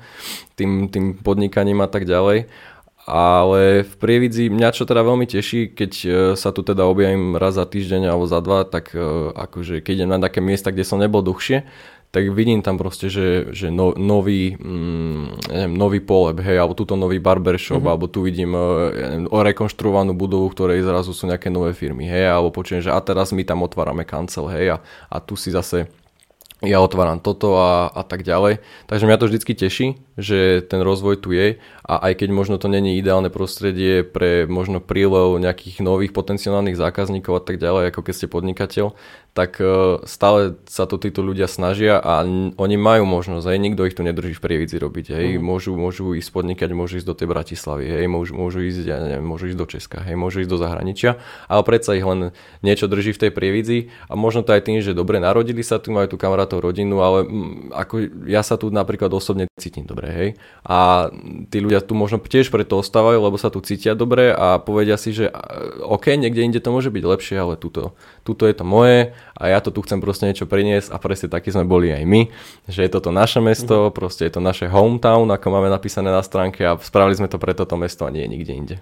[0.58, 2.50] tým, tým podnikaním a tak ďalej.
[3.06, 7.54] Ale v Prievidzi mňa čo teda veľmi teší, keď e, sa tu teda objavím raz
[7.54, 10.98] za týždeň alebo za dva, tak e, akože keď idem na také miesta, kde som
[10.98, 11.62] nebol dlhšie,
[12.10, 16.98] tak vidím tam proste, že, že no, nový, mm, neviem, nový poleb, hej, alebo túto
[16.98, 17.92] nový barbershop, uh-huh.
[17.92, 22.54] alebo tu vidím uh, neviem, rekonštruovanú budovu, ktorej zrazu sú nejaké nové firmy, hej, alebo
[22.54, 24.76] počujem, že a teraz my tam otvárame kancel, hej, a,
[25.12, 25.92] a tu si zase
[26.64, 28.64] ja otváram toto a, a tak ďalej.
[28.88, 29.86] Takže mňa to vždycky teší,
[30.16, 34.80] že ten rozvoj tu je a aj keď možno to není ideálne prostredie pre možno
[34.80, 38.96] prílev nejakých nových potenciálnych zákazníkov a tak ďalej, ako keď ste podnikateľ,
[39.36, 42.24] tak e, stále sa to títo ľudia snažia a
[42.56, 45.44] oni majú možnosť, aj nikto ich tu nedrží v prievidzi robiť, hej, mm.
[45.44, 49.28] môžu, môžu ísť podnikať, môžu ísť do tej Bratislavy, hej, môžu, môžu ísť, ja neviem,
[49.28, 51.20] môžu ísť do Česka, hej, môžu ísť do zahraničia,
[51.52, 52.32] ale predsa ich len
[52.64, 55.92] niečo drží v tej prievidzi a možno to aj tým, že dobre narodili sa tu,
[55.92, 57.28] majú tu kamarátov, rodinu, ale
[57.76, 60.28] ako ja sa tu napríklad osobne cítim dobre, hej,
[60.64, 61.12] a
[61.52, 65.12] tí ľudia tu možno tiež preto ostávajú, lebo sa tu cítia dobre a povedia si,
[65.12, 65.28] že
[65.84, 67.92] OK, niekde inde to môže byť lepšie, ale tuto,
[68.24, 71.50] tuto je to moje a ja to tu chcem proste niečo priniesť a presne takí
[71.50, 72.30] sme boli aj my,
[72.70, 73.96] že je toto naše mesto, mm-hmm.
[73.96, 77.52] proste je to naše hometown, ako máme napísané na stránke a spravili sme to pre
[77.52, 78.76] toto mesto a nie nikde inde.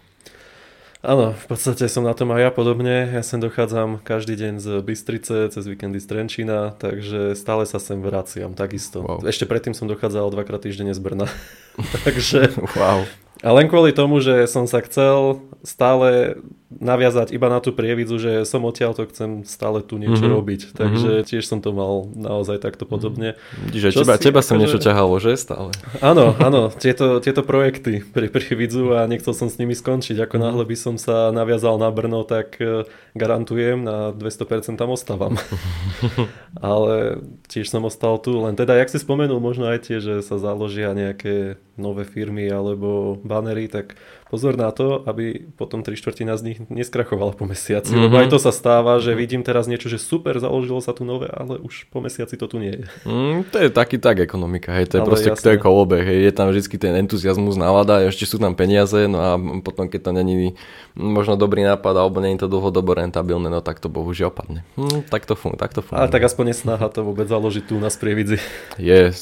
[1.05, 3.13] Áno, v podstate som na tom aj ja podobne.
[3.13, 8.01] Ja sem dochádzam každý deň z Bystrice, cez víkendy z Trenčína, takže stále sa sem
[8.01, 9.05] vraciam, takisto.
[9.05, 9.21] Wow.
[9.21, 11.29] Ešte predtým som dochádzal dvakrát týždenne z Brna.
[12.09, 12.57] takže...
[12.73, 13.05] wow.
[13.45, 16.41] A len kvôli tomu, že som sa chcel stále
[16.81, 20.37] naviazať iba na tú prievidzu, že som odtiaľ to chcem stále tu niečo mm-hmm.
[20.39, 20.61] robiť.
[20.75, 21.29] Takže mm-hmm.
[21.29, 23.39] tiež som to mal naozaj takto podobne.
[23.71, 24.63] Čiže teba, teba som akože...
[24.65, 25.71] niečo ťahalo, že stále?
[26.03, 30.19] Áno, áno, tieto, tieto projekty pri prievidzu a nechcel som s nimi skončiť.
[30.25, 30.47] Ako mm-hmm.
[30.51, 35.39] náhle by som sa naviazal na Brno, tak e, garantujem, na 200% tam ostávam.
[36.59, 40.41] Ale tiež som ostal tu, len teda, jak si spomenul, možno aj tie, že sa
[40.41, 43.99] založia nejaké nové firmy alebo banery, tak
[44.35, 47.95] pozor na to, aby potom tri štvrtina z nich neskrachovala po mesiaci.
[47.95, 48.05] Mm-hmm.
[48.11, 51.31] Lebo aj to sa stáva, že vidím teraz niečo, že super, založilo sa tu nové,
[51.31, 52.85] ale už po mesiaci to tu nie je.
[53.07, 55.45] Mm, to je taký tak ekonomika, hej, to je ale proste jasné.
[55.47, 59.19] to je kolobeh, hej, je tam vždy ten entuziasmus nálada, ešte sú tam peniaze, no
[59.23, 60.59] a potom keď to není
[60.99, 64.67] možno dobrý nápad alebo není to dlhodobo rentabilné, no tak to bohužiaľ padne.
[64.75, 66.03] Hm, tak to funguje, tak to funguje.
[66.03, 68.43] Ale tak aspoň nesnaha to vôbec založiť tu na sprievidzi.
[68.83, 69.15] Je,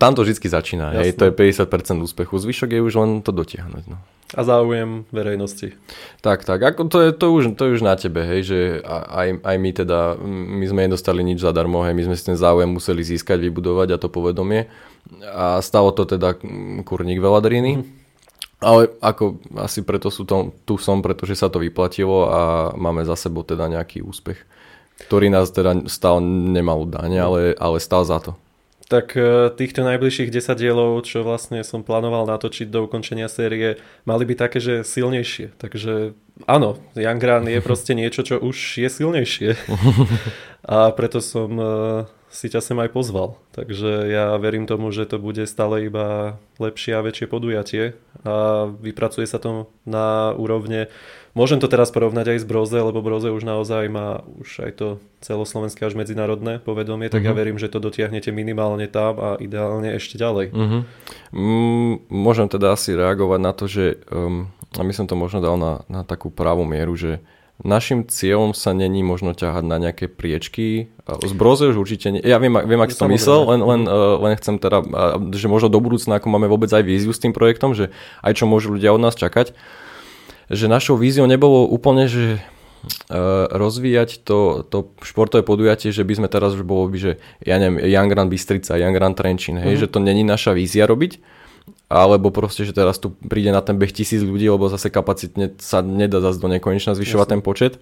[0.00, 3.84] tam to vždy začína, hej, to je 50% úspechu, zvyšok je už len to dotiahnuť.
[3.84, 4.00] No
[4.30, 5.74] a záujem verejnosti.
[6.22, 9.42] Tak, tak, ako to je, to už, to je už na tebe, hej, že aj,
[9.42, 13.02] aj my teda, my sme nedostali nič zadarmo, hej, my sme si ten záujem museli
[13.02, 14.70] získať, vybudovať a to povedomie.
[15.26, 16.38] A stalo to teda
[16.86, 17.84] kurník veladriny, mm.
[18.62, 22.40] ale ako asi preto sú to, tu som, pretože sa to vyplatilo a
[22.78, 24.38] máme za sebou teda nejaký úspech,
[25.10, 28.38] ktorý nás teda stal nemalú daň, ale, ale stal za to
[28.90, 34.26] tak e, týchto najbližších 10 dielov, čo vlastne som plánoval natočiť do ukončenia série, mali
[34.26, 35.54] byť také, že silnejšie.
[35.54, 36.18] Takže
[36.50, 39.54] áno, Young je proste niečo, čo už je silnejšie.
[40.74, 41.64] A preto som e,
[42.34, 43.38] si ťa sem aj pozval.
[43.54, 49.26] Takže ja verím tomu, že to bude stále iba lepšie a väčšie podujatie a vypracuje
[49.26, 50.90] sa to na úrovne
[51.30, 54.88] Môžem to teraz porovnať aj s Broze, lebo Broze už naozaj má už aj to
[55.22, 57.30] celoslovenské až medzinárodné povedomie, tak uh-huh.
[57.30, 57.38] ja mhm.
[57.38, 60.46] verím, že to dotiahnete minimálne tam a ideálne ešte ďalej.
[60.50, 60.82] Uh-huh.
[61.30, 65.54] Mm, môžem teda asi reagovať na to, že um, a my som to možno dal
[65.54, 67.22] na, na takú pravú mieru, že
[67.60, 70.88] Našim cieľom sa není možno ťahať na nejaké priečky.
[71.04, 72.24] Z broze už určite nie.
[72.24, 73.82] Ja viem, viem ak si to myslel, len, len,
[74.16, 74.80] len chcem teda,
[75.36, 77.92] že možno do budúcna, ako máme vôbec aj víziu s tým projektom, že
[78.24, 79.52] aj čo môžu ľudia od nás čakať
[80.50, 82.42] že našou víziou nebolo úplne, že
[83.08, 83.16] e,
[83.54, 87.12] rozvíjať to, to športové podujatie, že by sme teraz už bolo by, že
[87.46, 89.82] ja neviem, Young Run Bystrica, Young Run Trenčín, hej, mm-hmm.
[89.86, 91.22] že to není naša vízia robiť,
[91.86, 95.86] alebo proste, že teraz tu príde na ten beh tisíc ľudí, lebo zase kapacitne sa
[95.86, 97.34] nedá zase do nekonečna zvyšovať Jasne.
[97.38, 97.72] ten počet.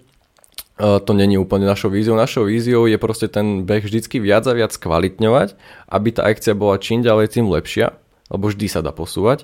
[0.79, 2.15] Uh, to není úplne našou víziou.
[2.15, 5.59] Našou víziou je proste ten beh vždycky viac a viac kvalitňovať,
[5.91, 7.99] aby tá akcia bola čím ďalej tým lepšia,
[8.31, 9.43] lebo vždy sa dá posúvať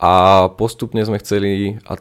[0.00, 2.00] a postupne sme chceli, a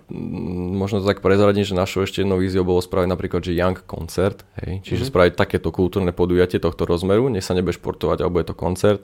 [0.80, 4.48] možno to tak prezradiť, že našou ešte jednou víziou bolo spraviť napríklad, že Young koncert,
[4.64, 4.80] hej?
[4.88, 5.12] čiže mm-hmm.
[5.12, 9.04] spraviť takéto kultúrne podujatie tohto rozmeru, nech sa nebude športovať, alebo je to koncert.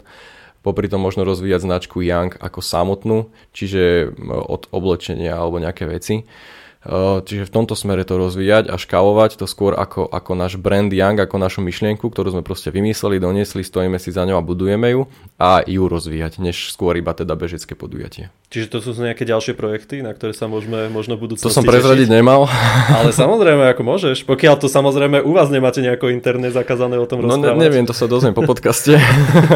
[0.63, 6.23] Popri tom možno rozvíjať značku Young ako samotnú, čiže od oblečenia alebo nejaké veci.
[7.25, 11.17] Čiže v tomto smere to rozvíjať a škálovať to skôr ako, ako náš brand Young,
[11.17, 15.09] ako našu myšlienku, ktorú sme proste vymysleli, doniesli, stojíme si za ňou a budujeme ju
[15.41, 18.29] a ju rozvíjať, než skôr iba teda bežecké podujatie.
[18.55, 22.07] Čiže to sú nejaké ďalšie projekty, na ktoré sa môžeme možno budúcnosti To som prezradiť
[22.07, 22.15] tešiť.
[22.23, 22.47] nemal.
[22.87, 24.23] Ale samozrejme, ako môžeš.
[24.23, 27.51] Pokiaľ to samozrejme u vás nemáte nejako internet zakázané o tom no, rozprávať.
[27.51, 28.95] No ne, neviem, to sa dozviem po podcaste.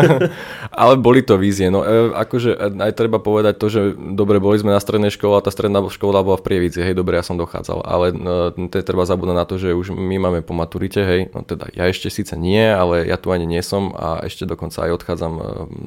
[0.84, 1.72] Ale boli to vízie.
[1.72, 5.40] No, e, akože e, aj treba povedať to, že dobre, boli sme na strednej škole
[5.40, 6.84] a tá stredná škola bola v Prievidzi.
[6.84, 7.80] Hej, dobre, ja som dochádzal.
[7.88, 11.72] Ale no, treba zabúdať na to, že už my máme po maturite, hej, no teda
[11.72, 15.34] ja ešte síce nie, ale ja tu ani nie som a ešte dokonca aj odchádzam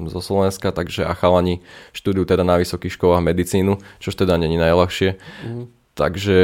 [0.09, 1.61] zo Slovenska, takže a chalani
[1.93, 5.19] štúdiu teda na vysokých školách medicínu medicínu, čo teda není najľahšie.
[5.45, 5.65] Mm.
[5.93, 6.37] Takže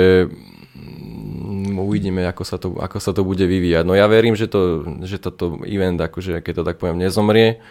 [1.80, 3.84] uvidíme, ako sa, to, ako sa to bude vyvíjať.
[3.88, 7.64] No ja verím, že, to, že toto event, akože, keď to tak poviem, nezomrie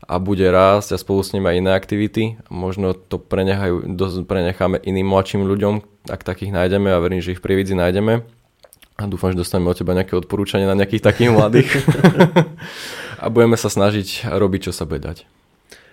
[0.00, 2.40] a bude rásť a spolu s ním aj iné aktivity.
[2.48, 3.84] Možno to prenechajú,
[4.24, 5.74] prenecháme iným mladším ľuďom,
[6.08, 8.24] ak takých nájdeme a verím, že ich pri nájdeme.
[9.00, 11.70] A dúfam, že dostaneme od teba nejaké odporúčanie na nejakých takých mladých.
[13.22, 15.39] a budeme sa snažiť robiť, čo sa bude dať.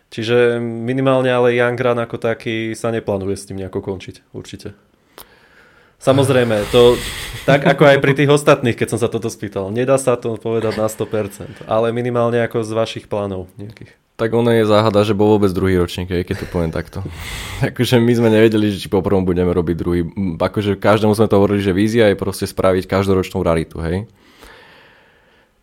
[0.07, 4.71] Čiže minimálne ale Young Run ako taký sa neplánuje s tým nejako končiť, určite.
[5.97, 6.93] Samozrejme, to
[7.49, 9.73] tak ako aj pri tých ostatných, keď som sa toto spýtal.
[9.73, 13.97] Nedá sa to povedať na 100%, ale minimálne ako z vašich plánov nejakých.
[14.17, 17.01] Tak ono je záhada, že bol vôbec druhý ročník, keď to poviem takto.
[17.69, 20.01] akože my sme nevedeli, či po prvom budeme robiť druhý.
[20.37, 24.05] Akože každému sme to hovorili, že vízia je proste spraviť každoročnú raritu, hej.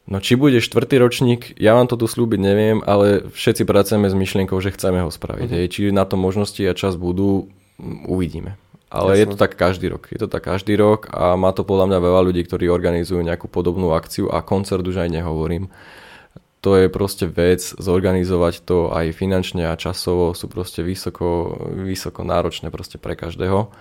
[0.04, 4.16] No či bude štvrtý ročník, ja vám to tu slúbiť neviem, ale všetci pracujeme s
[4.16, 5.48] myšlienkou, že chceme ho spraviť.
[5.48, 5.60] Uh-huh.
[5.64, 5.66] Hej.
[5.72, 7.48] Či na to možnosti a čas budú,
[8.04, 8.60] uvidíme.
[8.92, 9.20] Ale Jasne.
[9.20, 10.12] je to tak každý rok.
[10.12, 13.48] Je to tak každý rok a má to podľa mňa veľa ľudí, ktorí organizujú nejakú
[13.48, 15.72] podobnú akciu a koncert už aj nehovorím.
[16.62, 22.68] To je proste vec, zorganizovať to aj finančne a časovo sú proste vysoko, vysoko náročné
[22.68, 23.72] proste pre každého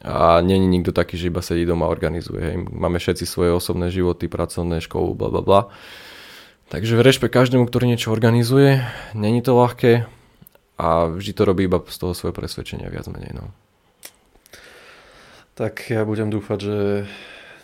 [0.00, 2.40] a není nikto taký, že iba sedí doma a organizuje.
[2.40, 2.56] Hej.
[2.72, 5.60] Máme všetci svoje osobné životy, pracovné, školu, bla bla bla.
[6.72, 8.80] Takže rešpekt každému, ktorý niečo organizuje.
[9.12, 10.08] Není to ľahké
[10.80, 13.36] a vždy to robí iba z toho svoje presvedčenia viac menej.
[13.36, 13.52] No.
[15.52, 16.78] Tak ja budem dúfať, že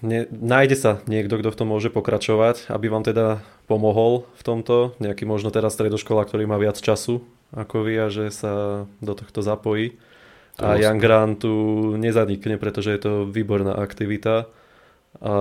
[0.05, 4.93] ne, nájde sa niekto, kto v tom môže pokračovať, aby vám teda pomohol v tomto.
[5.01, 7.24] Nejaký možno teraz stredoškola, ktorý má viac času
[7.57, 9.97] ako vy a že sa do tohto zapojí.
[10.59, 11.53] A Young Run tu
[11.95, 14.51] nezanikne, pretože je to výborná aktivita.
[15.23, 15.33] A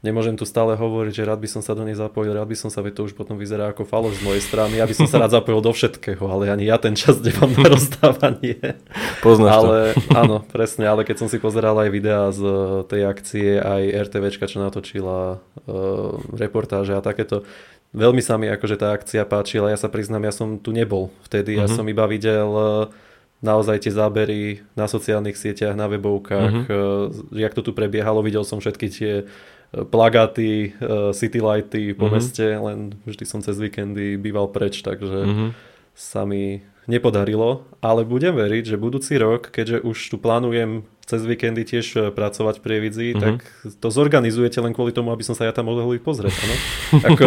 [0.00, 2.68] nemôžem tu stále hovoriť, že rád by som sa do nej zapojil, rád by som
[2.72, 5.36] sa, veď to už potom vyzerá ako faloš z mojej strany, aby som sa rád
[5.40, 8.80] zapojil do všetkého, ale ani ja ten čas nemám na rozdávanie.
[9.24, 10.12] Poznáš ale, to.
[10.12, 12.42] Áno, presne, ale keď som si pozeral aj videá z
[12.88, 17.44] tej akcie, aj RTVčka, čo natočila, uh, reportáže a takéto,
[17.92, 21.56] veľmi sa mi akože tá akcia páčila, ja sa priznám, ja som tu nebol vtedy,
[21.56, 21.64] mm-hmm.
[21.64, 21.76] ja mhm.
[21.76, 23.08] som iba videl uh,
[23.40, 27.32] naozaj tie zábery na sociálnych sieťach, na webovkách, mm-hmm.
[27.32, 32.14] jak to tu prebiehalo, videl som všetky tie eh, plagáty, eh, city lighty po mm-hmm.
[32.14, 32.78] meste, len
[33.08, 35.50] vždy som cez víkendy býval preč, takže mm-hmm.
[35.96, 41.66] sa mi nepodarilo, ale budem veriť, že budúci rok, keďže už tu plánujem cez víkendy
[41.66, 43.18] tiež e, pracovať v Prievidzi, mm-hmm.
[43.18, 43.34] tak
[43.82, 46.34] to zorganizujete len kvôli tomu, aby som sa ja tam mohol ísť pozrieť.
[46.38, 46.54] Ano?
[47.10, 47.24] Ako,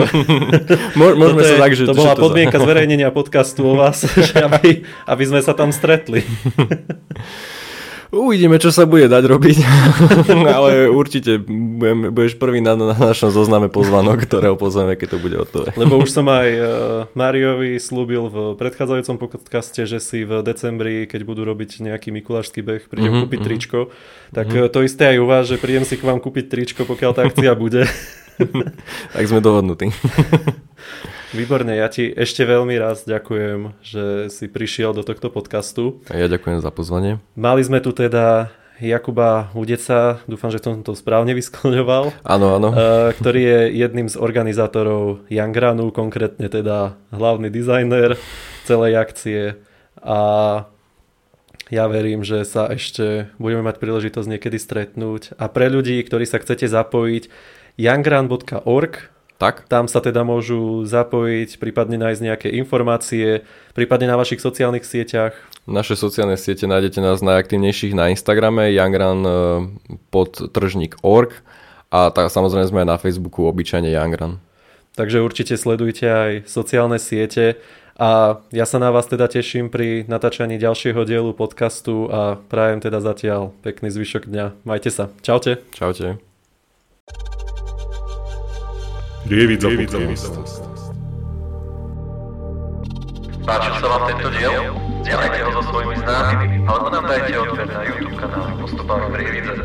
[1.19, 1.83] Môžeme sa tak, že...
[1.83, 2.63] To bola podmienka za...
[2.63, 6.23] zverejnenia podcastu o vás, že aby, aby sme sa tam stretli.
[8.13, 9.57] Uvidíme, čo sa bude dať robiť,
[10.57, 15.35] ale určite budem, budeš prvý na, na našom zozname pozvanok, ktorého pozveme, keď to bude
[15.41, 15.73] hotové.
[15.73, 16.65] Lebo už som aj uh,
[17.17, 22.85] Mariovi slúbil v predchádzajúcom podcaste, že si v decembri, keď budú robiť nejaký mikulášsky beh,
[22.85, 23.49] prídem mm-hmm, kúpiť mm-hmm.
[23.49, 23.79] tričko.
[24.29, 24.69] Tak mm-hmm.
[24.69, 27.57] to isté aj u vás, že prídem si k vám kúpiť tričko, pokiaľ tá akcia
[27.57, 27.89] bude.
[29.17, 29.89] tak sme dohodnutí.
[31.33, 35.97] Výborne, ja ti ešte veľmi raz ďakujem, že si prišiel do tohto podcastu.
[36.13, 37.17] A ja ďakujem za pozvanie.
[37.33, 42.13] Mali sme tu teda Jakuba Udeca, dúfam, že som to správne vyskloňoval.
[42.21, 42.69] Áno, áno.
[42.69, 48.13] Eh, ktorý je jedným z organizátorov Youngranu, konkrétne teda hlavný dizajner
[48.69, 49.41] celej akcie.
[50.05, 50.19] A
[51.73, 55.33] ja verím, že sa ešte budeme mať príležitosť niekedy stretnúť.
[55.41, 57.25] A pre ľudí, ktorí sa chcete zapojiť,
[57.81, 59.12] youngran.org
[59.43, 59.67] tak.
[59.67, 63.43] Tam sa teda môžu zapojiť, prípadne nájsť nejaké informácie,
[63.75, 65.35] prípadne na vašich sociálnych sieťach.
[65.67, 69.31] Naše sociálne siete nájdete nás najaktívnejších na Instagrame youngran e,
[70.11, 71.35] pod tržník.org
[71.93, 74.41] a tak samozrejme sme aj na Facebooku obyčajne Youngran.
[74.97, 77.61] Takže určite sledujte aj sociálne siete
[77.93, 82.97] a ja sa na vás teda teším pri natáčaní ďalšieho dielu podcastu a prajem teda
[82.97, 84.65] zatiaľ pekný zvyšok dňa.
[84.65, 85.13] Majte sa.
[85.21, 85.61] Čaute.
[85.69, 86.32] Čaute.
[89.23, 90.35] Prievidza podcast.
[93.47, 94.53] Páčil sa vám tento diel?
[95.03, 99.55] Zdieľajte ho so svojimi známymi alebo nám dajte odber na YouTube kanál Postupami Prievidze.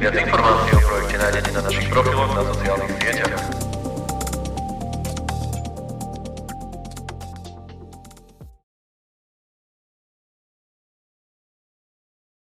[0.00, 3.61] Viac informácií o projekte nájdete na našich profiloch na sociálnych sieťach.